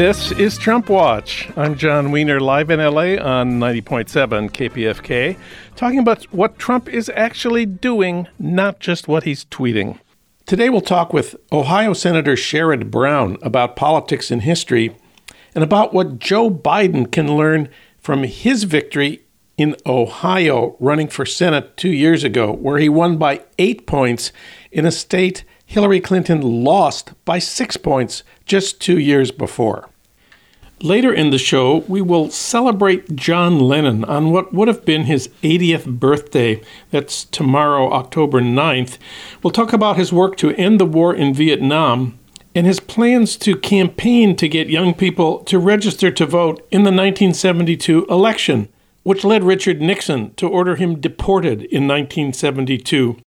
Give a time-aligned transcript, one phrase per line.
[0.00, 1.50] This is Trump Watch.
[1.58, 5.36] I'm Jon Wiener, live in LA on 90.7 KPFK,
[5.76, 9.98] talking about what Trump is actually doing, not just what he's tweeting.
[10.46, 14.96] Today we'll talk with Ohio Senator Sherrod Brown about politics and history
[15.54, 19.26] and about what Joe Biden can learn from his victory
[19.58, 24.32] in Ohio running for Senate two years ago, where he won by eight points
[24.72, 29.88] in a state Hillary Clinton lost by six points just two years before.
[30.82, 35.28] Later in the show, we will celebrate John Lennon on what would have been his
[35.44, 36.60] 80th birthday.
[36.90, 38.98] That's tomorrow, October 9th.
[39.44, 42.18] We'll talk about his work to end the war in Vietnam
[42.52, 46.90] and his plans to campaign to get young people to register to vote in the
[46.90, 48.68] 1972 election,
[49.04, 53.18] which led Richard Nixon to order him deported in 1972.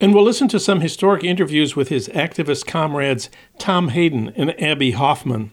[0.00, 4.92] And we'll listen to some historic interviews with his activist comrades Tom Hayden and Abbie
[4.92, 5.50] Hoffman.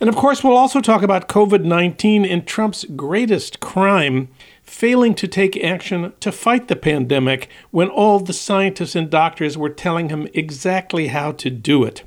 [0.00, 4.28] And of course, we'll also talk about COVID 19 and Trump's greatest crime,
[4.62, 9.70] failing to take action to fight the pandemic when all the scientists and doctors were
[9.70, 12.02] telling him exactly how to do it.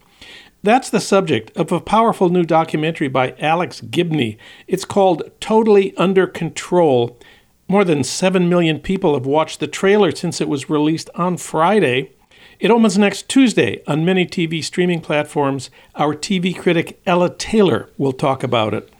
[0.63, 4.37] That's the subject of a powerful new documentary by Alex Gibney.
[4.67, 7.17] It's called Totally Under Control
[7.67, 12.11] more than 7 million people have watched the trailer since it was released on Friday.
[12.59, 15.69] It opens next Tuesday on many TV streaming platforms.
[15.95, 18.91] Our TV critic Ella Taylor will talk about it.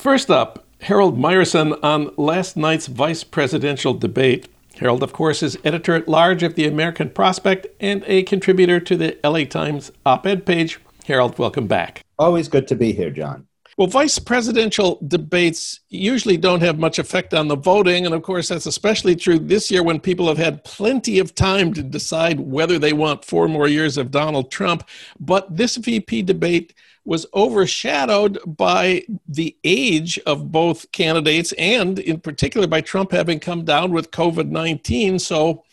[0.00, 4.48] First up, Harold Meyerson on last night's vice presidential debate.
[4.76, 8.96] Harold, of course, is editor at large of the American Prospect and a contributor to
[8.96, 10.80] the LA Times op ed page.
[11.06, 12.02] Harold, welcome back.
[12.18, 13.46] Always good to be here, Jon.
[13.80, 18.04] Well, vice presidential debates usually don't have much effect on the voting.
[18.04, 21.72] And of course, that's especially true this year when people have had plenty of time
[21.72, 24.86] to decide whether they want four more years of Donald Trump.
[25.18, 26.74] But this VP debate
[27.06, 33.64] was overshadowed by the age of both candidates and, in particular, by Trump having come
[33.64, 35.18] down with COVID 19.
[35.18, 35.64] So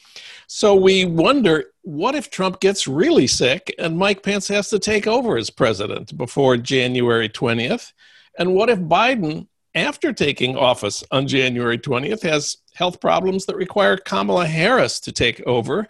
[0.49, 5.07] so we wonder what if Trump gets really sick and Mike Pence has to take
[5.07, 7.93] over as president before January 20th?
[8.37, 13.95] And what if Biden, after taking office on January 20th, has health problems that require
[13.95, 15.87] Kamala Harris to take over?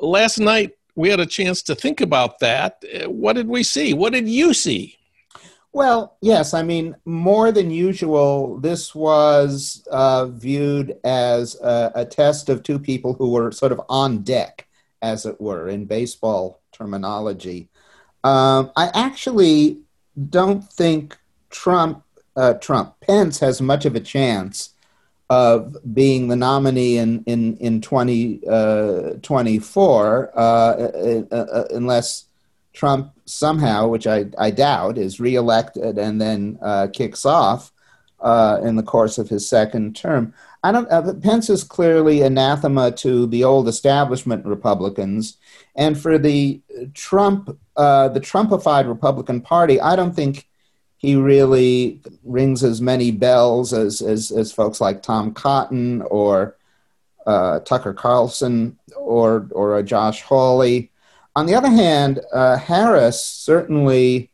[0.00, 2.82] Last night, we had a chance to think about that.
[3.04, 3.94] What did we see?
[3.94, 4.98] What did you see?
[5.72, 6.54] Well, yes.
[6.54, 12.78] I mean, more than usual, this was uh, viewed as a, a, test of two
[12.78, 14.65] people who were sort of on deck,
[15.02, 17.68] as it were, in baseball terminology.
[18.24, 19.78] Um, I actually
[20.30, 21.16] don't think
[21.50, 22.02] Trump,
[22.34, 24.70] uh, Trump, Pence has much of a chance
[25.28, 32.26] of being the nominee in in in 2024 uh, uh, uh, unless
[32.72, 37.72] Trump somehow, which I, I doubt, is reelected and then uh, kicks off
[38.20, 40.34] uh, in the course of his second term.
[40.62, 40.90] I don't.
[40.90, 45.36] Uh, Pence is clearly anathema to the old establishment Republicans,
[45.74, 46.60] and for the
[46.94, 50.48] Trump, uh, the Trumpified Republican Party, I don't think
[50.96, 56.56] he really rings as many bells as as, as folks like Tom Cotton or
[57.26, 60.90] uh, Tucker Carlson or or Josh Hawley.
[61.34, 64.30] On the other hand, uh, Harris certainly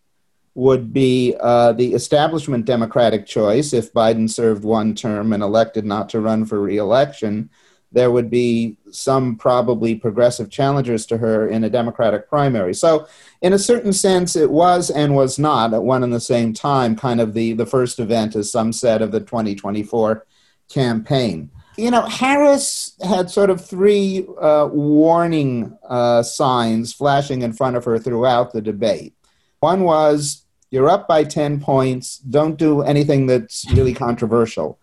[0.54, 6.08] would be uh, the establishment Democratic choice if Biden served one term and elected not
[6.10, 7.48] to run for reelection.
[7.90, 12.74] There would be some probably progressive challengers to her in a Democratic primary.
[12.74, 13.06] So,
[13.42, 16.96] in a certain sense, it was and was not at one and the same time
[16.96, 20.26] kind of the, the first event, as some said, of the 2024
[20.70, 27.76] campaign you know, Harris had sort of three uh, warning uh, signs flashing in front
[27.76, 29.14] of her throughout the debate.
[29.60, 30.41] One was,
[30.72, 34.78] you're up by 10 points, don't do anything that's really controversial.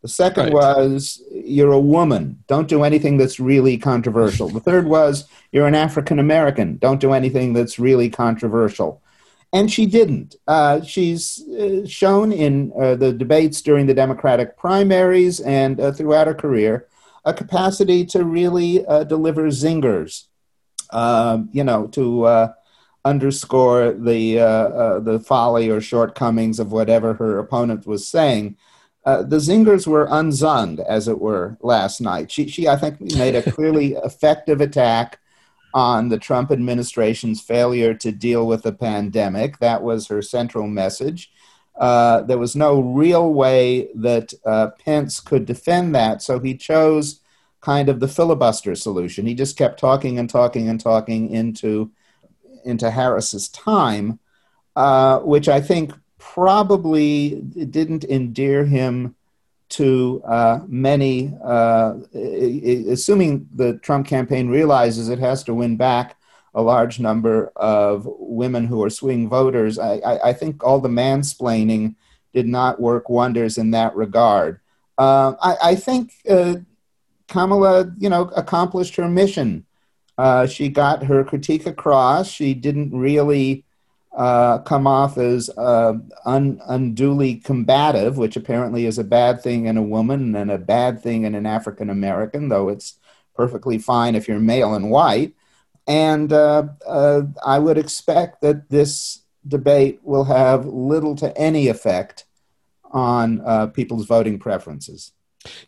[0.00, 0.52] The second right.
[0.54, 4.48] was, you're a woman, don't do anything that's really controversial.
[4.48, 9.02] The third was, you're an African American, don't do anything that's really controversial
[9.52, 10.36] and she didn't.
[10.48, 16.26] Uh, she's uh, shown in uh, the debates during the Democratic primaries and uh, throughout
[16.26, 16.86] her career
[17.24, 20.24] a capacity to really uh, deliver zingers,
[20.90, 22.52] um, you know, to uh,
[23.04, 24.34] underscore the
[25.04, 28.56] the folly or shortcomings of whatever her opponent was saying.
[29.04, 32.30] the zingers were unzunged, as it were, last night.
[32.30, 35.18] She, she I think, made a clearly effective attack
[35.74, 39.58] on the Trump administration's failure to deal with the pandemic.
[39.58, 41.32] That was her central message.
[41.78, 47.20] Uh, there was no real way that uh, Pence could defend that, so he chose
[47.60, 49.26] kind of the filibuster solution.
[49.26, 51.90] He just kept talking and talking and talking into
[52.64, 54.18] into Harris's time,
[54.76, 59.14] uh, which I think probably didn't endear him
[59.70, 66.16] to uh, many, uh, assuming the Trump campaign realizes it has to win back
[66.54, 69.78] a large number of women who are swing voters.
[69.78, 71.94] I, I, I think all the mansplaining
[72.34, 74.60] did not work wonders in that regard.
[74.98, 76.56] Uh, I, I, think uh,
[77.28, 79.64] Kamala, you know, accomplished her mission.
[80.18, 82.28] Uh, she got her critique across.
[82.30, 83.64] She didn't really
[84.16, 85.94] uh, come off as uh,
[86.24, 91.02] un- unduly combative, which apparently is a bad thing in a woman and a bad
[91.02, 92.98] thing in an African American, though it's
[93.34, 95.34] perfectly fine if you're male and white.
[95.86, 102.26] And uh, uh, I would expect that this debate will have little to any effect
[102.90, 105.12] on people's voting preferences.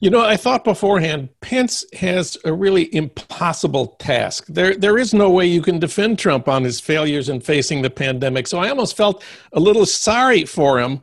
[0.00, 4.46] You know, I thought beforehand, Pence has a really impossible task.
[4.48, 7.90] There, there is no way you can defend Trump on his failures in facing the
[7.90, 8.46] pandemic.
[8.46, 11.00] So I almost felt a little sorry for him.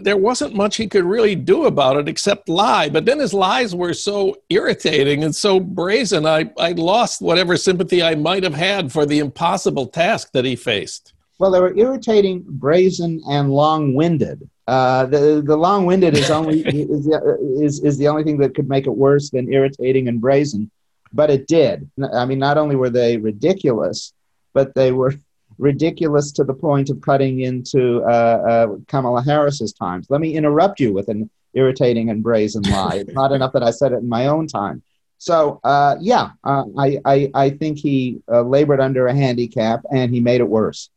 [0.00, 2.88] There wasn't much he could really do about it except lie.
[2.88, 8.02] But then his lies were so irritating and so brazen, I, I lost whatever sympathy
[8.02, 11.12] I might have had for the impossible task that he faced.
[11.38, 14.48] Well, they were irritating, brazen, and long-winded.
[14.66, 18.68] Uh, the the long-winded is only is, the, is is the only thing that could
[18.68, 20.70] make it worse than irritating and brazen,
[21.12, 21.88] but it did.
[22.14, 24.12] I mean, not only were they ridiculous,
[24.54, 25.14] but they were
[25.58, 30.06] ridiculous to the point of cutting into uh, uh, Kamala Harris's times.
[30.08, 32.96] Let me interrupt you with an irritating and brazen lie.
[32.96, 34.82] it's not enough that I said it in my own time.
[35.18, 40.12] So uh, yeah, uh, I, I I think he uh, labored under a handicap and
[40.12, 40.90] he made it worse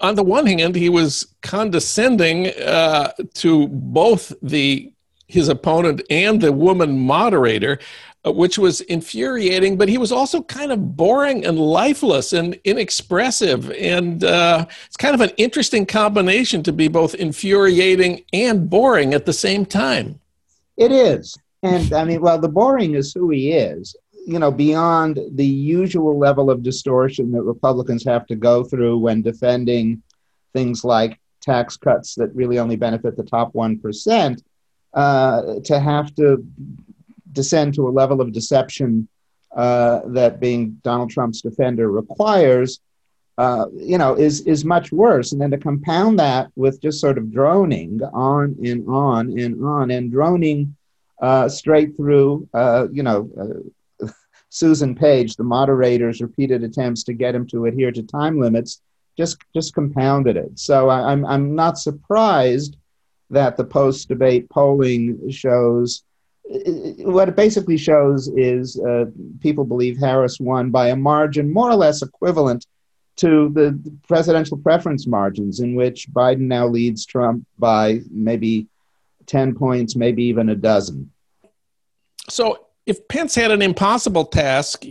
[0.00, 4.90] on the one hand, he was condescending uh, to both the
[5.26, 7.78] his opponent and the woman moderator,
[8.26, 9.76] uh, which was infuriating.
[9.76, 15.14] But he was also kind of boring and lifeless and inexpressive, and uh, it's kind
[15.14, 20.20] of an interesting combination to be both infuriating and boring at the same time.
[20.76, 23.96] It is, and I mean, well, the boring is who he is,
[24.26, 29.22] you know, beyond the usual level of distortion that Republicans have to go through when
[29.22, 30.02] defending
[30.52, 34.42] things like tax cuts that really only benefit the top 1%,
[34.94, 36.44] uh, to have to
[37.32, 39.08] descend to a level of deception
[39.54, 42.80] uh, that being Donald Trump's defender requires,
[43.36, 45.32] uh, you know, is, is much worse.
[45.32, 49.90] And then to compound that with just sort of droning on and on and on
[49.90, 50.76] and droning
[51.20, 53.68] uh, straight through, uh, you know, uh,
[54.54, 58.80] Susan Page, the moderator's repeated attempts to get him to adhere to time limits,
[59.18, 60.56] just just compounded it.
[60.60, 62.76] So I, I'm I'm not surprised
[63.30, 66.04] that the post debate polling shows
[66.44, 69.06] what it basically shows is uh,
[69.40, 72.64] people believe Harris won by a margin more or less equivalent
[73.16, 78.68] to the presidential preference margins, in which Biden now leads Trump by maybe
[79.26, 81.10] 10 points, maybe even a dozen.
[82.28, 84.84] So if Pence had an impossible task,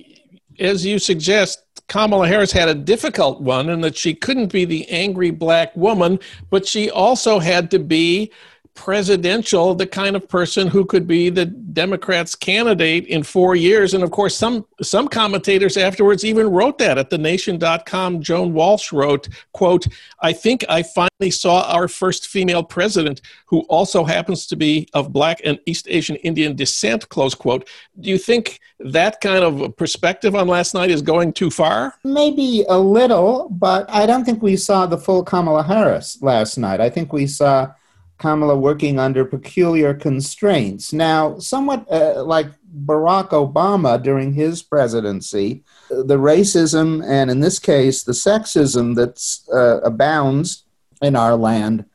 [0.59, 4.89] as you suggest, Kamala Harris had a difficult one in that she couldn't be the
[4.89, 6.19] angry black woman,
[6.49, 8.31] but she also had to be
[8.75, 13.93] presidential, the kind of person who could be the Democrats' candidate in four years.
[13.93, 18.21] And of course, some some commentators afterwards even wrote that at the nation.com.
[18.21, 19.88] Joan Walsh wrote, quote,
[20.21, 25.13] I think I finally saw our first female president who also happens to be of
[25.13, 27.69] black and East Asian Indian descent, close quote.
[28.00, 31.95] Do you think that kind of perspective on last night is going too far?
[32.03, 36.81] Maybe a little, but I don't think we saw the full Kamala Harris last night.
[36.81, 37.71] I think we saw
[38.17, 40.93] Kamala working under peculiar constraints.
[40.93, 42.48] Now, somewhat uh, like
[42.86, 49.22] Barack Obama during his presidency, the racism and, in this case, the sexism that
[49.53, 50.63] uh, abounds
[51.01, 51.86] in our land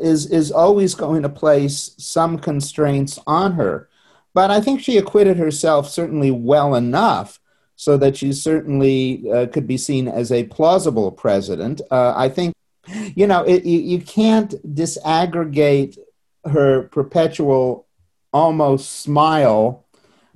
[0.00, 3.88] is, is always going to place some constraints on her.
[4.34, 7.40] But I think she acquitted herself certainly well enough
[7.76, 11.80] so that she certainly uh, could be seen as a plausible president.
[11.90, 12.52] Uh, I think
[13.14, 15.98] you know, it, you, you can't disaggregate
[16.44, 17.86] her perpetual
[18.32, 19.84] almost smile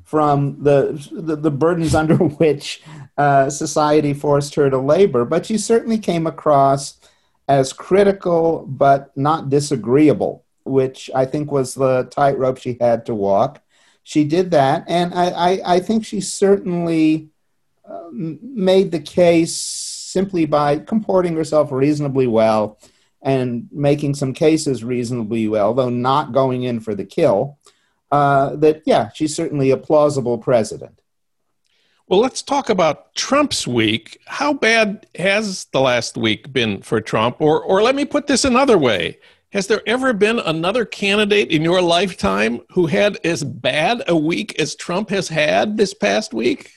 [0.04, 2.82] from the, the, the burdens under which
[3.16, 5.24] uh, society forced her to labor.
[5.24, 6.98] But she certainly came across
[7.48, 13.62] as critical but not disagreeable, which I think was the tightrope she had to walk.
[14.04, 17.28] She did that, and I, I, I think she certainly
[17.88, 19.62] uh, made the case
[20.12, 22.78] simply by comporting herself reasonably well
[23.22, 27.58] and making some cases reasonably well, though not going in for the kill,
[28.10, 31.00] uh, that, yeah, she's certainly a plausible president.
[32.08, 34.18] Well, let's talk about Trump's week.
[34.26, 37.40] How bad has the last week been for Trump?
[37.40, 39.18] Or, or let me put this another way
[39.52, 44.58] Has there ever been another candidate in your lifetime who had as bad a week
[44.58, 46.70] as Trump has had this past week?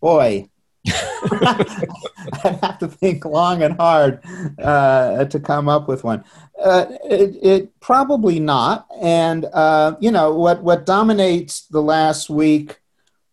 [0.00, 0.48] Boy,
[0.86, 4.20] I'd have to think long and hard
[4.58, 6.24] uh, to come up with one.
[6.62, 8.86] Uh, it, it, probably not.
[9.00, 10.62] And uh, you know what?
[10.62, 12.80] What dominates the last week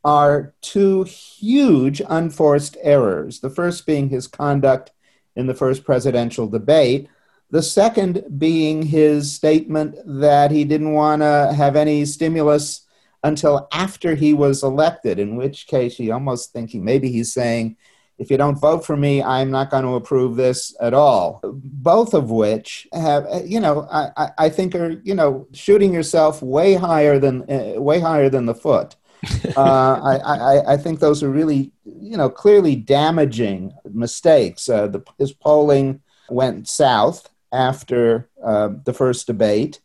[0.03, 3.39] are two huge unforced errors.
[3.39, 4.91] The first being his conduct
[5.35, 7.07] in the first presidential debate,
[7.49, 12.86] the second being his statement that he didn't want to have any stimulus
[13.27, 17.77] until after he was elected, in which case you almost thinking maybe he's saying,
[18.17, 21.39] if you don't vote for me, I'm not going to approve this at all.
[21.43, 26.73] Both of which have, you know, I, I think are, you know, shooting yourself way
[26.73, 28.95] higher than, uh, way higher than the foot.
[29.55, 34.69] uh, I, I, I, think those are really, you know, clearly damaging mistakes.
[34.69, 39.81] Uh, the, his polling went south after uh, the first debate,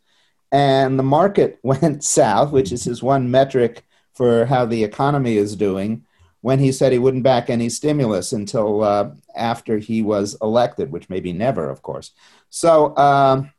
[0.52, 5.56] and the market went south, which is his one metric for how the economy is
[5.56, 6.04] doing,
[6.42, 11.09] when he said he wouldn't back any stimulus until uh, after he was elected, which
[11.09, 12.12] maybe never, of course.
[12.50, 13.50] So, um,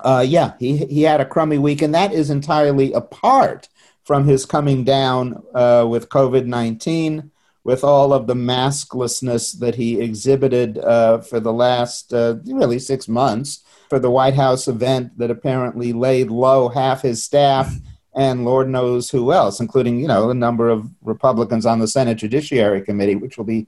[0.00, 3.68] uh, yeah, he, he had a crummy week, and that is entirely apart
[4.04, 7.30] from his coming down uh, with COVID 19
[7.64, 13.08] with all of the masklessness that he exhibited uh, for the last uh, really six
[13.08, 17.74] months for the White House event that apparently laid low half his staff
[18.14, 22.16] and Lord knows who else, including you know a number of Republicans on the Senate
[22.16, 23.66] Judiciary Committee, which will be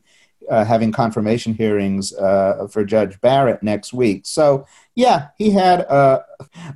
[0.49, 4.23] uh, having confirmation hearings uh, for Judge Barrett next week.
[4.25, 6.25] So yeah, he had a,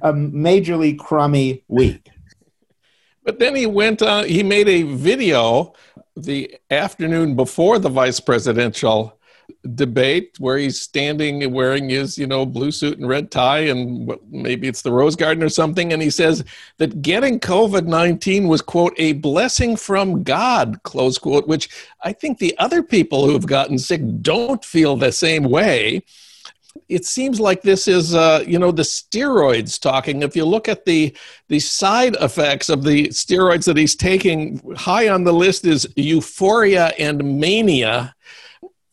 [0.02, 2.08] a majorly crummy week.
[3.22, 5.74] But then he went on, he made a video
[6.16, 9.19] the afternoon before the vice presidential
[9.74, 14.68] debate where he's standing wearing his you know blue suit and red tie and maybe
[14.68, 16.44] it's the rose garden or something and he says
[16.78, 21.68] that getting covid-19 was quote a blessing from god close quote which
[22.04, 26.02] i think the other people who have gotten sick don't feel the same way.
[26.88, 30.22] It seems like this is uh, you know the steroids talking.
[30.22, 31.14] If you look at the
[31.48, 36.92] the side effects of the steroids that he's taking high on the list is euphoria
[36.98, 38.14] and mania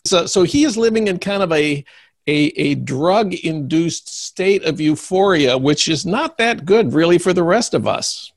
[0.10, 1.84] so so he is living in kind of a
[2.30, 7.44] a, a drug induced state of euphoria which is not that good really for the
[7.44, 8.32] rest of us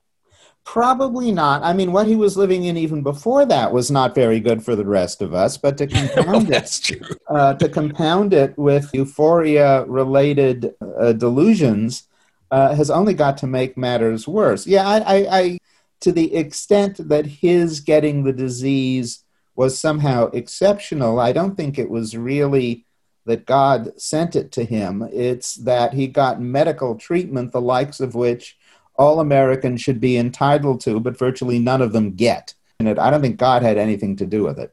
[0.64, 1.64] Probably not.
[1.64, 4.76] I mean, what he was living in even before that was not very good for
[4.76, 5.56] the rest of us.
[5.56, 6.90] But to compound it,
[7.28, 12.06] uh, to compound it with euphoria-related uh, delusions,
[12.50, 14.66] uh, has only got to make matters worse.
[14.66, 15.58] Yeah, I, I, I,
[16.02, 19.24] to the extent that his getting the disease
[19.60, 22.86] was somehow exceptional, I don't think it was really
[23.26, 25.06] that God sent it to him.
[25.12, 28.56] It's that he got medical treatment, the likes of which
[28.94, 32.54] all Americans should be entitled to, but virtually none of them get.
[32.78, 34.72] And I don't think God had anything to do with it.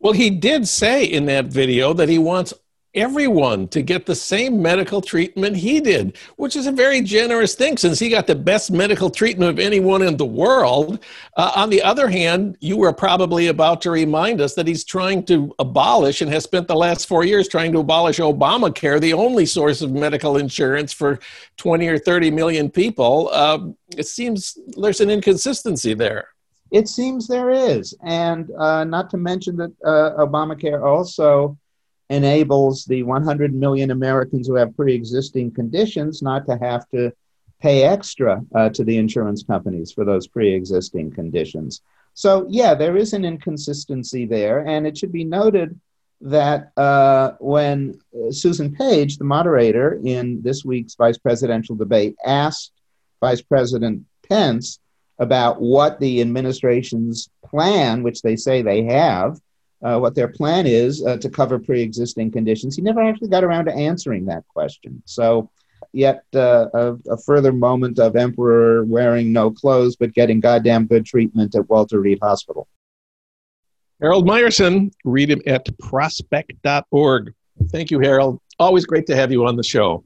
[0.00, 2.52] Well, he did say in that video that he wants
[2.96, 7.76] everyone to get the same medical treatment he did, which is a very generous thing
[7.76, 10.98] since he got the best medical treatment of anyone in the world.
[11.36, 15.22] Uh, on the other hand, you were probably about to remind us that he's trying
[15.24, 19.44] to abolish and has spent the last four years trying to abolish Obamacare, the only
[19.44, 21.20] source of medical insurance for
[21.58, 23.28] 20 or 30 million people.
[23.32, 23.58] Uh,
[23.96, 26.28] it seems there's an inconsistency there.
[26.72, 27.94] It seems there is.
[28.02, 31.56] And uh, not to mention that uh, Obamacare also
[32.08, 37.12] enables the 100 million Americans who have pre existing conditions not to have to
[37.60, 41.82] pay extra uh, to the insurance companies for those pre existing conditions.
[42.14, 44.66] So, yeah, there is an inconsistency there.
[44.66, 45.78] And it should be noted
[46.22, 52.72] that uh, when uh, Susan Page, the moderator in this week's vice presidential debate, asked
[53.20, 54.78] Vice President Pence
[55.18, 59.38] about what the administration's plan, which they say they have,
[59.86, 62.74] uh, what their plan is uh, to cover pre-existing conditions.
[62.74, 65.00] He never actually got around to answering that question.
[65.06, 65.48] So,
[65.92, 71.06] yet uh, a, a, further moment of emperor wearing no clothes but getting goddamn good
[71.06, 72.66] treatment at Walter Reed Hospital.
[74.00, 77.32] Harold Meyerson, read him at prospect.org.
[77.70, 78.40] Thank you, Harold.
[78.58, 80.04] Always great to have you on the show.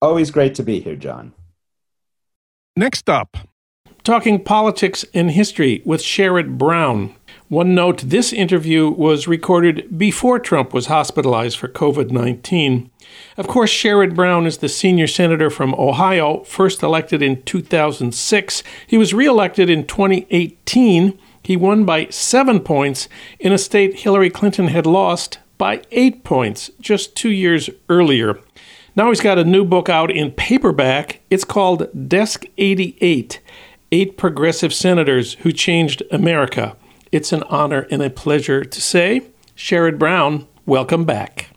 [0.00, 1.32] Always great to be here, John.
[2.76, 3.36] Next up,
[4.02, 7.14] talking politics and history with Sherrod Brown.
[7.48, 12.90] One note this interview was recorded before Trump was hospitalized for COVID 19.
[13.36, 18.62] Of course, Sherrod Brown is the senior senator from Ohio, first elected in 2006.
[18.86, 21.18] He was reelected in 2018.
[21.42, 26.70] He won by seven points in a state Hillary Clinton had lost by eight points
[26.80, 28.40] just two years earlier.
[28.96, 31.20] Now he's got a new book out in paperback.
[31.28, 33.40] It's called Desk 88
[33.92, 36.76] Eight Progressive Senators Who Changed America.
[37.14, 39.22] It's an honor and a pleasure to say,
[39.56, 41.50] Sherrod Brown, welcome back.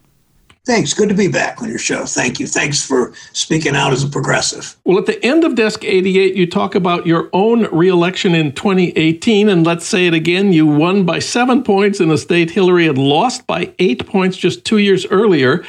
[0.67, 0.93] Thanks.
[0.93, 2.05] Good to be back on your show.
[2.05, 2.45] Thank you.
[2.45, 4.77] Thanks for speaking out as a progressive.
[4.85, 9.49] Well, at the end of Desk 88, you talk about your own reelection in 2018.
[9.49, 12.99] And let's say it again you won by seven points in a state Hillary had
[12.99, 15.65] lost by eight points just two years earlier.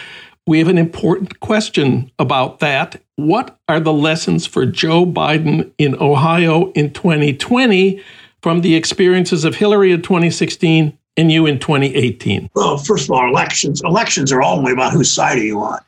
[0.46, 3.00] We have an important question about that.
[3.16, 8.02] What are the lessons for Joe Biden in Ohio in 2020
[8.40, 12.50] from the experiences of Hillary in 2016 and you in 2018?
[12.54, 15.80] Well, first of all, elections elections are only about whose side are you on.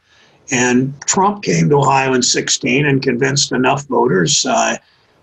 [0.51, 4.77] And Trump came to Ohio in 16 and convinced enough voters, uh,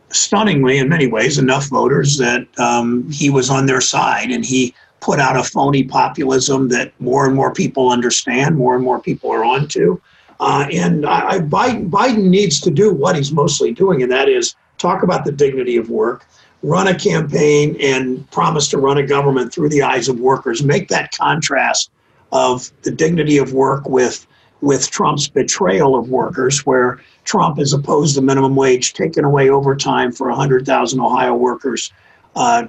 [0.10, 4.32] stunningly in many ways, enough voters that um, he was on their side.
[4.32, 8.84] And he put out a phony populism that more and more people understand, more and
[8.84, 10.00] more people are onto.
[10.40, 14.30] Uh, and I, I, Biden, Biden needs to do what he's mostly doing, and that
[14.30, 16.26] is talk about the dignity of work,
[16.64, 20.64] run a campaign and promise to run a government through the eyes of workers.
[20.64, 21.92] Make that contrast
[22.32, 24.26] of the dignity of work with
[24.62, 30.12] with Trump's betrayal of workers, where Trump has opposed the minimum wage, taken away overtime
[30.12, 31.94] for 100,000 Ohio workers,
[32.36, 32.66] uh,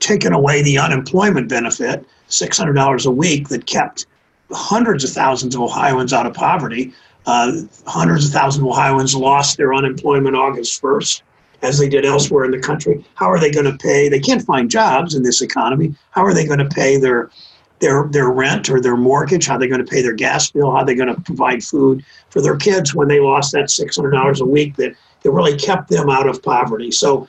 [0.00, 4.06] taken away the unemployment benefit, $600 a week, that kept
[4.50, 6.92] hundreds of thousands of Ohioans out of poverty.
[7.24, 7.52] Uh,
[7.86, 11.22] hundreds of thousands of Ohioans lost their unemployment August 1st
[11.62, 13.04] as they did elsewhere in the country.
[13.14, 14.08] How are they going to pay?
[14.08, 15.94] They can't find jobs in this economy.
[16.10, 17.30] How are they going to pay their
[17.78, 19.46] their their rent or their mortgage?
[19.46, 20.70] How are they going to pay their gas bill?
[20.70, 23.96] How are they going to provide food for their kids when they lost that six
[23.96, 26.90] hundred dollars a week that that really kept them out of poverty?
[26.90, 27.28] So.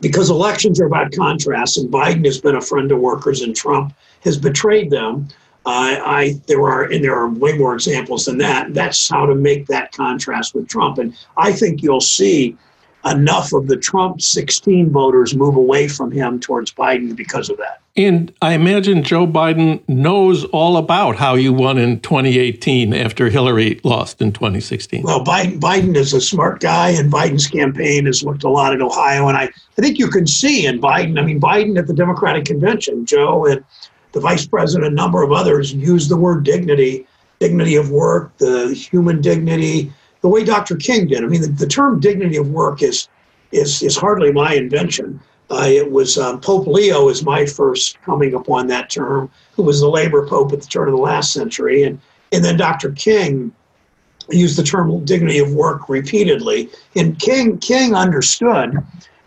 [0.00, 3.92] Because elections are about contrast, and Biden has been a friend to workers, and Trump
[4.22, 5.28] has betrayed them.
[5.66, 8.72] Uh, I there are and there are way more examples than that.
[8.72, 12.56] That's how to make that contrast with Trump, and I think you'll see
[13.04, 17.80] enough of the Trump 16 voters move away from him towards Biden because of that.
[17.96, 23.80] And I imagine Joe Biden knows all about how you won in 2018 after Hillary
[23.82, 25.02] lost in 2016.
[25.02, 28.80] Well, Biden, Biden is a smart guy, and Biden's campaign has looked a lot at
[28.80, 29.28] Ohio.
[29.28, 32.44] And I, I think you can see in Biden, I mean, Biden at the Democratic
[32.44, 33.64] convention, Joe and
[34.12, 37.06] the vice president, a number of others used the word dignity,
[37.40, 40.76] dignity of work, the human dignity, the way Dr.
[40.76, 41.24] King did.
[41.24, 43.08] I mean, the, the term dignity of work is
[43.52, 45.20] is is hardly my invention.
[45.50, 49.80] Uh, it was um, Pope Leo is my first coming upon that term, who was
[49.80, 52.00] the labor pope at the turn of the last century, and
[52.32, 52.92] and then Dr.
[52.92, 53.52] King
[54.30, 56.70] used the term dignity of work repeatedly.
[56.94, 58.76] And King King understood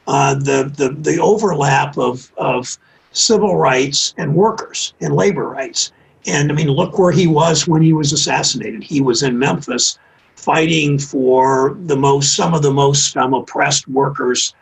[0.08, 2.78] uh, the, the the overlap of of
[3.12, 5.92] civil rights and workers and labor rights.
[6.26, 8.82] And I mean, look where he was when he was assassinated.
[8.82, 10.00] He was in Memphis
[10.44, 14.54] fighting for the most, some of the most um, oppressed workers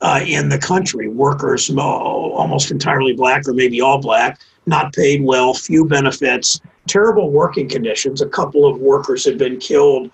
[0.00, 1.08] uh, in the country.
[1.08, 7.68] Workers almost entirely black or maybe all black, not paid well, few benefits, terrible working
[7.68, 8.20] conditions.
[8.20, 10.10] A couple of workers had been killed.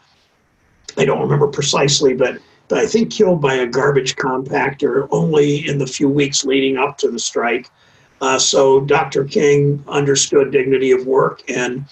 [0.98, 5.78] I don't remember precisely, but but I think killed by a garbage compactor only in
[5.78, 7.70] the few weeks leading up to the strike.
[8.20, 9.24] Uh, so Dr.
[9.24, 11.84] King understood dignity of work and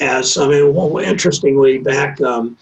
[0.00, 2.56] as I mean, well, interestingly, back um,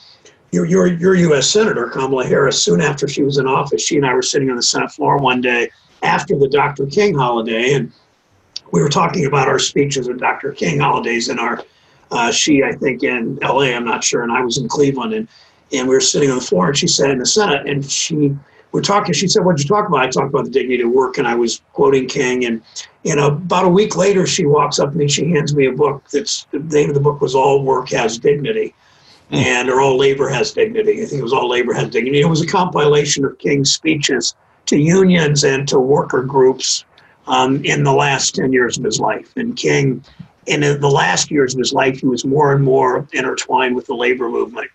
[0.53, 1.48] your, your your U.S.
[1.48, 4.57] Senator Kamala Harris, soon after she was in office, she and I were sitting on
[4.57, 5.70] the Senate floor one day
[6.03, 6.87] after the Dr.
[6.87, 7.92] King holiday, and
[8.72, 10.53] we were talking about our speeches at Dr.
[10.53, 11.62] King holidays and our
[12.11, 13.74] uh, she, I think, in L.A.
[13.74, 15.29] I'm not sure, and I was in Cleveland, and
[15.72, 18.37] and we were sitting on the floor, and she said in the Senate, and she
[18.73, 19.15] we're talking.
[19.15, 21.35] She said, "What'd you talk about?" I talked about the dignity of work, and I
[21.35, 22.45] was quoting King.
[22.45, 22.63] And
[23.05, 25.09] and about a week later, she walks up to me.
[25.09, 26.09] She hands me a book.
[26.11, 28.75] That's the name of the book was "All Work Has Dignity,"
[29.33, 29.37] mm.
[29.37, 32.29] and or "All Labor Has Dignity." I think it was "All Labor Has Dignity." It
[32.29, 34.35] was a compilation of King's speeches
[34.67, 36.85] to unions and to worker groups
[37.27, 39.33] um, in the last ten years of his life.
[39.37, 40.05] And King,
[40.47, 43.95] in the last years of his life, he was more and more intertwined with the
[43.95, 44.71] labor movement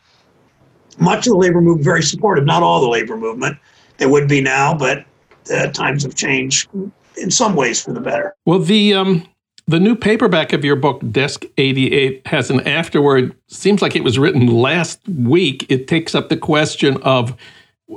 [1.00, 3.58] much of the labor movement very supportive, not all the labor movement,
[4.00, 5.06] it would be now, but
[5.54, 6.70] uh, times have changed
[7.18, 8.36] in some ways for the better.
[8.46, 9.28] Well, the um,
[9.68, 13.36] the new paperback of your book, Desk 88, has an afterword.
[13.48, 15.66] Seems like it was written last week.
[15.70, 17.38] It takes up the question of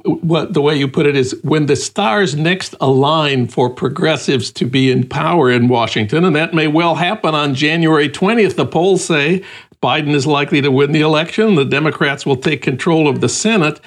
[0.03, 4.67] what the way you put it is when the stars next align for progressives to
[4.67, 8.57] be in power in Washington, and that may well happen on January 20th.
[8.57, 9.43] The polls say
[9.83, 11.55] Biden is likely to win the election.
[11.55, 13.81] The Democrats will take control of the Senate.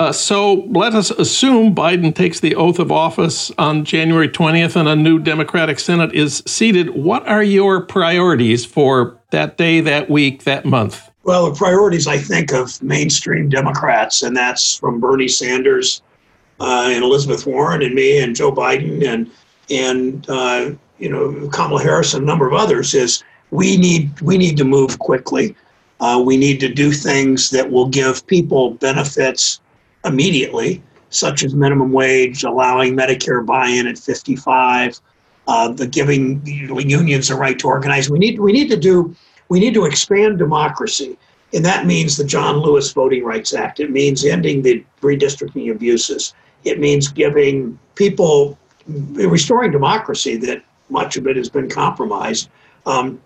[0.00, 4.88] Uh, so let us assume Biden takes the oath of office on January 20th and
[4.88, 6.90] a new Democratic Senate is seated.
[6.90, 11.10] What are your priorities for that day, that week, that month?
[11.24, 16.00] Well, the priorities I think of mainstream Democrats, and that's from Bernie Sanders
[16.60, 19.28] uh, and Elizabeth Warren and me and Joe Biden and
[19.68, 24.38] and uh, you know Kamala Harris and a number of others, is we need we
[24.38, 25.56] need to move quickly.
[25.98, 29.60] Uh, we need to do things that will give people benefits
[30.04, 35.00] immediately, such as minimum wage, allowing Medicare buy-in at 55,
[35.46, 38.10] uh, the giving unions the right to organize.
[38.10, 39.14] We need we need to do
[39.48, 41.16] we need to expand democracy,
[41.54, 43.80] and that means the John Lewis Voting Rights Act.
[43.80, 46.34] It means ending the redistricting abuses.
[46.64, 52.48] It means giving people restoring democracy that much of it has been compromised.
[52.86, 53.20] Um,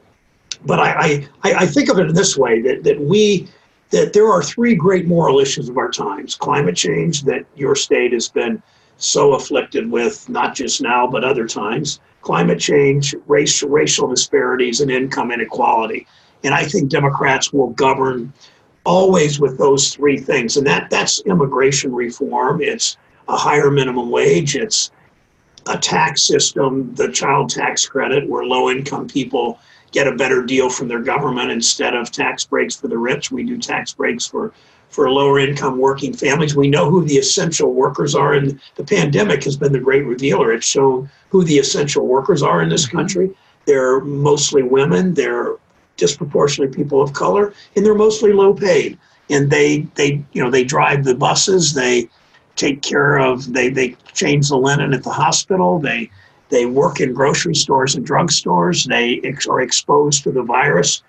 [0.65, 3.49] but I, I, I think of it in this way that, that we
[3.93, 8.13] that there are three great moral issues of our times climate change that your state
[8.13, 8.63] has been
[8.97, 14.91] so afflicted with not just now but other times climate change race, racial disparities and
[14.91, 16.07] income inequality.
[16.45, 18.33] And i think democrats will govern
[18.85, 20.57] always with those three things.
[20.57, 22.61] And that that's immigration reform.
[22.61, 22.97] It's
[23.29, 24.57] a higher minimum wage.
[24.57, 24.91] It's
[25.67, 29.61] a tax system the child tax credit where low income people
[29.93, 33.31] get a better deal from their government instead of tax breaks for the rich.
[33.31, 34.53] We do tax breaks for
[34.89, 36.55] for lower income working families.
[36.55, 40.53] We know who the essential workers are, and the pandemic has been the great revealer.
[40.53, 42.99] It's shown who the essential workers are in this mm-hmm.
[42.99, 43.37] country.
[43.65, 45.15] They're mostly women.
[45.15, 45.57] They're
[45.97, 48.99] disproportionately people of color, and they're mostly low paid.
[49.31, 51.73] And they they you know they drive the buses.
[51.73, 52.09] They
[52.57, 55.79] take care of they they change the linen at the hospital.
[55.79, 56.11] They
[56.53, 58.87] they work in grocery stores and drugstores.
[58.87, 61.03] They ex- are exposed to the virus,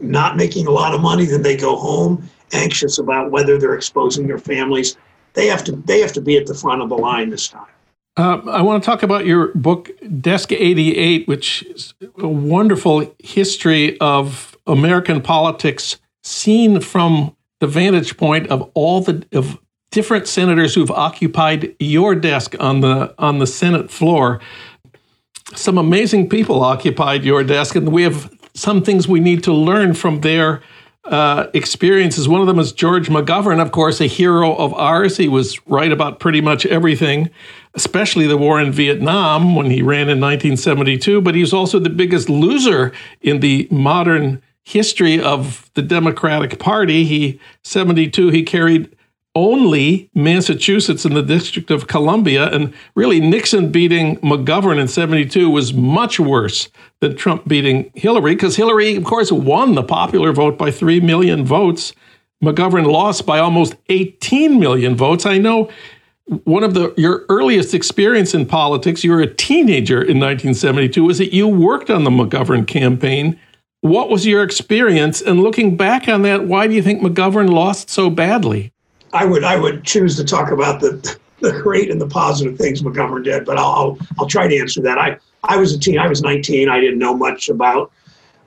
[0.00, 1.24] not making a lot of money.
[1.24, 4.96] Then they go home anxious about whether they're exposing their families.
[5.34, 7.66] They have to they have to be at the front of the line this time.
[8.16, 9.90] Uh, I want to talk about your book,
[10.22, 18.46] Desk 88, which is a wonderful history of American politics seen from the vantage point
[18.46, 19.58] of all the of
[19.96, 24.42] different senators who've occupied your desk on the on the Senate floor.
[25.54, 29.94] Some amazing people occupied your desk, and we have some things we need to learn
[29.94, 30.60] from their
[31.04, 32.28] uh, experiences.
[32.28, 35.16] One of them is George McGovern, of course, a hero of ours.
[35.16, 37.30] He was right about pretty much everything,
[37.72, 41.22] especially the war in Vietnam when he ran in 1972.
[41.22, 47.04] But he's also the biggest loser in the modern history of the Democratic Party.
[47.04, 48.95] He 72 he carried
[49.36, 52.48] only Massachusetts and the District of Columbia.
[52.48, 56.70] And really, Nixon beating McGovern in 72 was much worse
[57.00, 61.44] than Trump beating Hillary, because Hillary, of course, won the popular vote by 3 million
[61.44, 61.92] votes.
[62.42, 65.26] McGovern lost by almost 18 million votes.
[65.26, 65.70] I know
[66.44, 71.18] one of the your earliest experience in politics, you were a teenager in 1972, was
[71.18, 73.38] that you worked on the McGovern campaign.
[73.82, 75.20] What was your experience?
[75.20, 78.72] And looking back on that, why do you think McGovern lost so badly?
[79.16, 82.82] I would I would choose to talk about the the great and the positive things
[82.82, 84.98] McGovern did, but I'll I'll, I'll try to answer that.
[84.98, 85.98] I I was a teen.
[85.98, 86.68] I was 19.
[86.68, 87.92] I didn't know much about.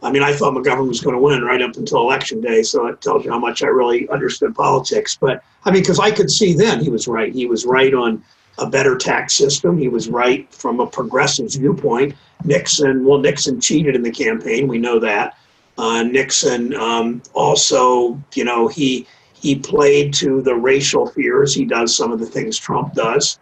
[0.01, 2.87] I mean, I thought McGovern was going to win right up until election day, so
[2.87, 5.17] it tells you how much I really understood politics.
[5.19, 7.33] But I mean, because I could see then he was right.
[7.33, 8.23] He was right on
[8.59, 9.77] a better tax system.
[9.77, 12.15] He was right from a progressive viewpoint.
[12.43, 14.67] Nixon, well, Nixon cheated in the campaign.
[14.67, 15.37] We know that.
[15.77, 19.07] Uh, Nixon um, also, you know, he
[19.41, 21.53] he played to the racial fears.
[21.53, 23.39] He does some of the things Trump does.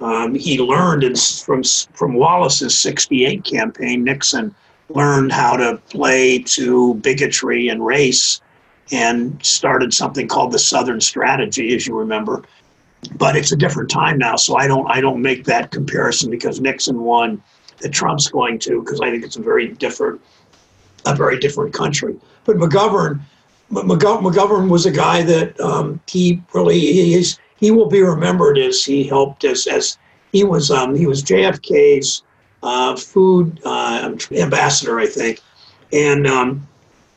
[0.00, 4.02] Um, he learned in, from from Wallace's '68 campaign.
[4.04, 4.54] Nixon
[4.88, 8.40] learned how to play to bigotry and race,
[8.90, 12.42] and started something called the Southern Strategy, as you remember.
[13.16, 16.60] But it's a different time now, so I don't I don't make that comparison because
[16.60, 17.42] Nixon won
[17.80, 20.20] that Trump's going to because I think it's a very different
[21.04, 22.16] a very different country.
[22.44, 23.20] But McGovern
[23.70, 27.24] McGovern was a guy that um, he really he
[27.58, 29.98] he will be remembered as he helped as as
[30.32, 32.22] he was um, he was JFK's
[32.62, 35.40] uh, food uh, ambassador, I think,
[35.92, 36.66] and um,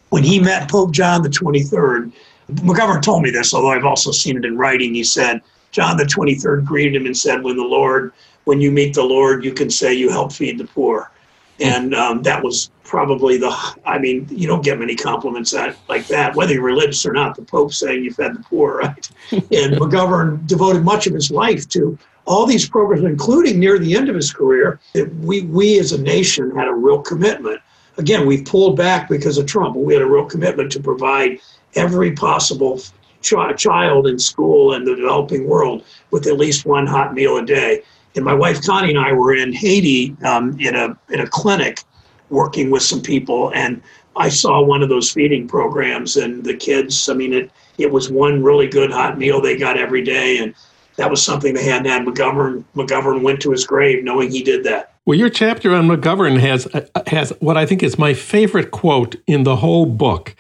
[0.10, 2.12] when he met Pope John the Twenty Third,
[2.52, 4.94] McGovern told me this, although I've also seen it in writing.
[4.94, 8.14] He said John the Twenty Third greeted him and said, "When the Lord,
[8.46, 11.12] when you meet the Lord, you can say you help feed the poor."
[11.60, 13.50] And um, that was probably the
[13.86, 17.36] i mean you don't get many compliments that, like that whether you're religious or not
[17.36, 19.10] the pope saying you fed the poor right?
[19.32, 19.41] And
[19.76, 24.15] mcgovern devoted much of his life to all these programs including near the end of
[24.15, 24.80] his career
[25.20, 27.62] we we as a nation had a real commitment.
[27.98, 31.39] Again we've pulled back because of trump but we had a real commitment to provide
[31.76, 32.80] every possible
[33.22, 37.46] ch- child in school and the developing world with at least one hot meal a
[37.46, 37.84] day
[38.18, 41.84] and my wife Connie and I were in Haiti um, in a in a clinic,
[42.30, 43.82] working with some people, and
[44.16, 47.08] I saw one of those feeding programs, and the kids.
[47.08, 50.54] I mean, it it was one really good hot meal they got every day, and
[50.98, 52.06] that was something they hadn't had.
[52.06, 54.94] McGovern McGovern went to his grave knowing he did that.
[55.06, 56.68] Well, your chapter on McGovern has
[57.08, 60.36] has what I think is my favorite quote in the whole book.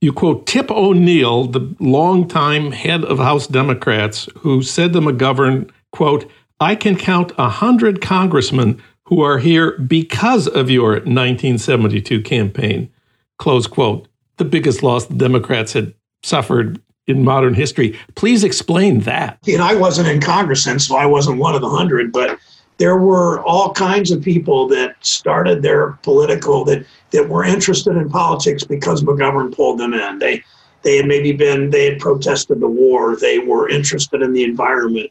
[0.00, 6.28] You quote Tip O'Neill, the longtime head of House Democrats, who said to McGovern, quote,
[6.62, 12.88] I can count a hundred congressmen who are here because of your 1972 campaign.
[13.36, 14.06] Close quote.
[14.36, 17.98] The biggest loss the Democrats had suffered in modern history.
[18.14, 19.38] Please explain that.
[19.48, 22.38] And I wasn't in Congress then, so I wasn't one of the hundred, but
[22.78, 28.08] there were all kinds of people that started their political that that were interested in
[28.08, 30.20] politics because McGovern pulled them in.
[30.20, 30.44] They
[30.82, 33.16] they had maybe been they had protested the war.
[33.16, 35.10] They were interested in the environment.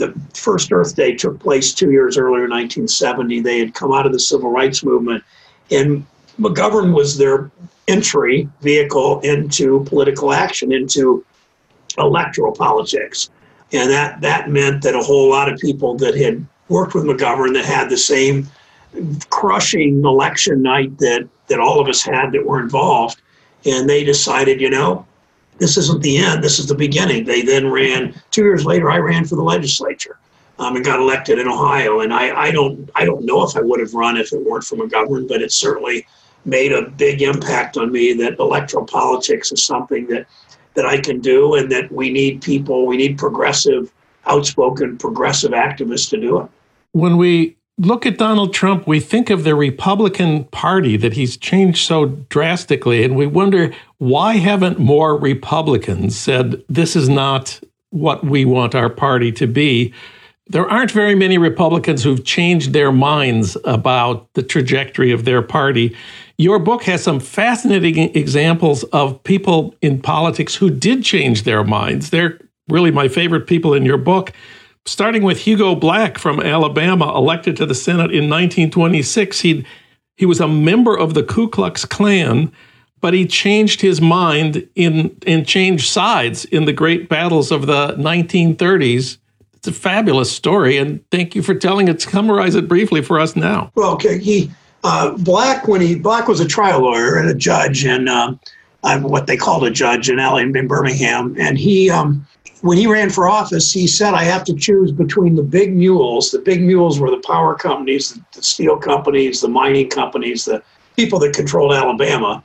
[0.00, 3.40] The first Earth Day took place two years earlier, 1970.
[3.40, 5.22] They had come out of the civil rights movement,
[5.70, 6.06] and
[6.40, 7.50] McGovern was their
[7.86, 11.22] entry vehicle into political action, into
[11.98, 13.28] electoral politics.
[13.72, 17.52] And that, that meant that a whole lot of people that had worked with McGovern
[17.52, 18.48] that had the same
[19.28, 23.20] crushing election night that, that all of us had that were involved.
[23.66, 25.06] And they decided, you know,
[25.60, 27.24] this isn't the end, this is the beginning.
[27.24, 30.18] They then ran, two years later, I ran for the legislature.
[30.58, 32.00] Um, and got elected in Ohio.
[32.00, 34.64] And I, I don't I don't know if I would have run if it weren't
[34.64, 36.06] for McGovern, but it certainly
[36.44, 40.26] made a big impact on me that electoral politics is something that
[40.74, 43.90] that I can do and that we need people, we need progressive,
[44.26, 46.48] outspoken progressive activists to do it.
[46.92, 51.86] When we look at Donald Trump, we think of the Republican Party that he's changed
[51.86, 58.44] so drastically, and we wonder why haven't more Republicans said this is not what we
[58.44, 59.94] want our party to be?
[60.46, 65.96] There aren't very many Republicans who've changed their minds about the trajectory of their party.
[66.36, 72.10] Your book has some fascinating examples of people in politics who did change their minds.
[72.10, 72.38] They're
[72.68, 74.32] really my favorite people in your book,
[74.86, 79.40] starting with Hugo Black from Alabama, elected to the Senate in 1926.
[79.40, 79.66] He
[80.16, 82.52] he was a member of the Ku Klux Klan,
[83.00, 87.94] but he changed his mind in and changed sides in the great battles of the
[87.94, 89.16] 1930s.
[89.54, 92.00] It's a fabulous story, and thank you for telling it.
[92.00, 93.70] Summarize it briefly for us now.
[93.74, 94.50] Well, okay, he
[94.84, 98.34] uh, Black, when he Black was a trial lawyer and a judge, and uh,
[98.82, 102.26] I'm what they called a judge in LA in Birmingham, and he um,
[102.62, 106.30] when he ran for office, he said, "I have to choose between the big mules.
[106.30, 110.62] The big mules were the power companies, the steel companies, the mining companies, the
[110.96, 112.42] people that controlled Alabama,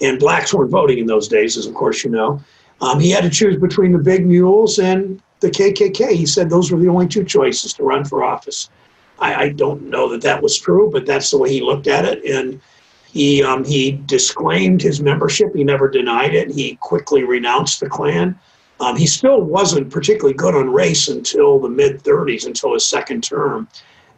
[0.00, 2.42] and blacks weren't voting in those days, as of course you know.
[2.80, 6.12] Um, he had to choose between the big mules and the KKK.
[6.12, 8.68] He said those were the only two choices to run for office."
[9.18, 12.04] I, I, don't know that that was true, but that's the way he looked at
[12.04, 12.24] it.
[12.24, 12.60] And
[13.12, 15.54] he um, he disclaimed his membership.
[15.54, 16.50] He never denied it.
[16.50, 18.38] He quickly renounced the Klan.
[18.82, 23.22] Um, he still wasn't particularly good on race until the mid 30s, until his second
[23.22, 23.68] term.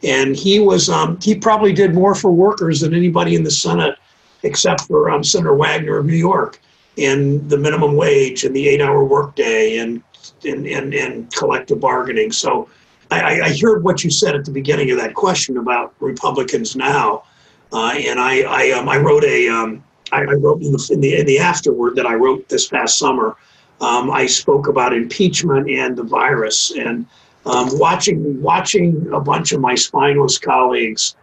[0.02, 3.96] And he was um, he probably did more for workers than anybody in the Senate,
[4.42, 6.60] except for um, Senator Wagner of New York,
[6.96, 10.02] and the minimum wage and the eight-hour workday and
[10.46, 12.32] and, and and collective bargaining.
[12.32, 12.68] So
[13.10, 17.24] I, I heard what you said at the beginning of that question about Republicans now,
[17.70, 21.20] uh, and I I, um, I wrote a um, I, wrote in the, in the
[21.20, 23.36] in the afterword that I wrote this past summer.
[23.80, 27.06] Um, I spoke about impeachment and the virus, and
[27.46, 31.16] um, watching watching a bunch of my spineless colleagues.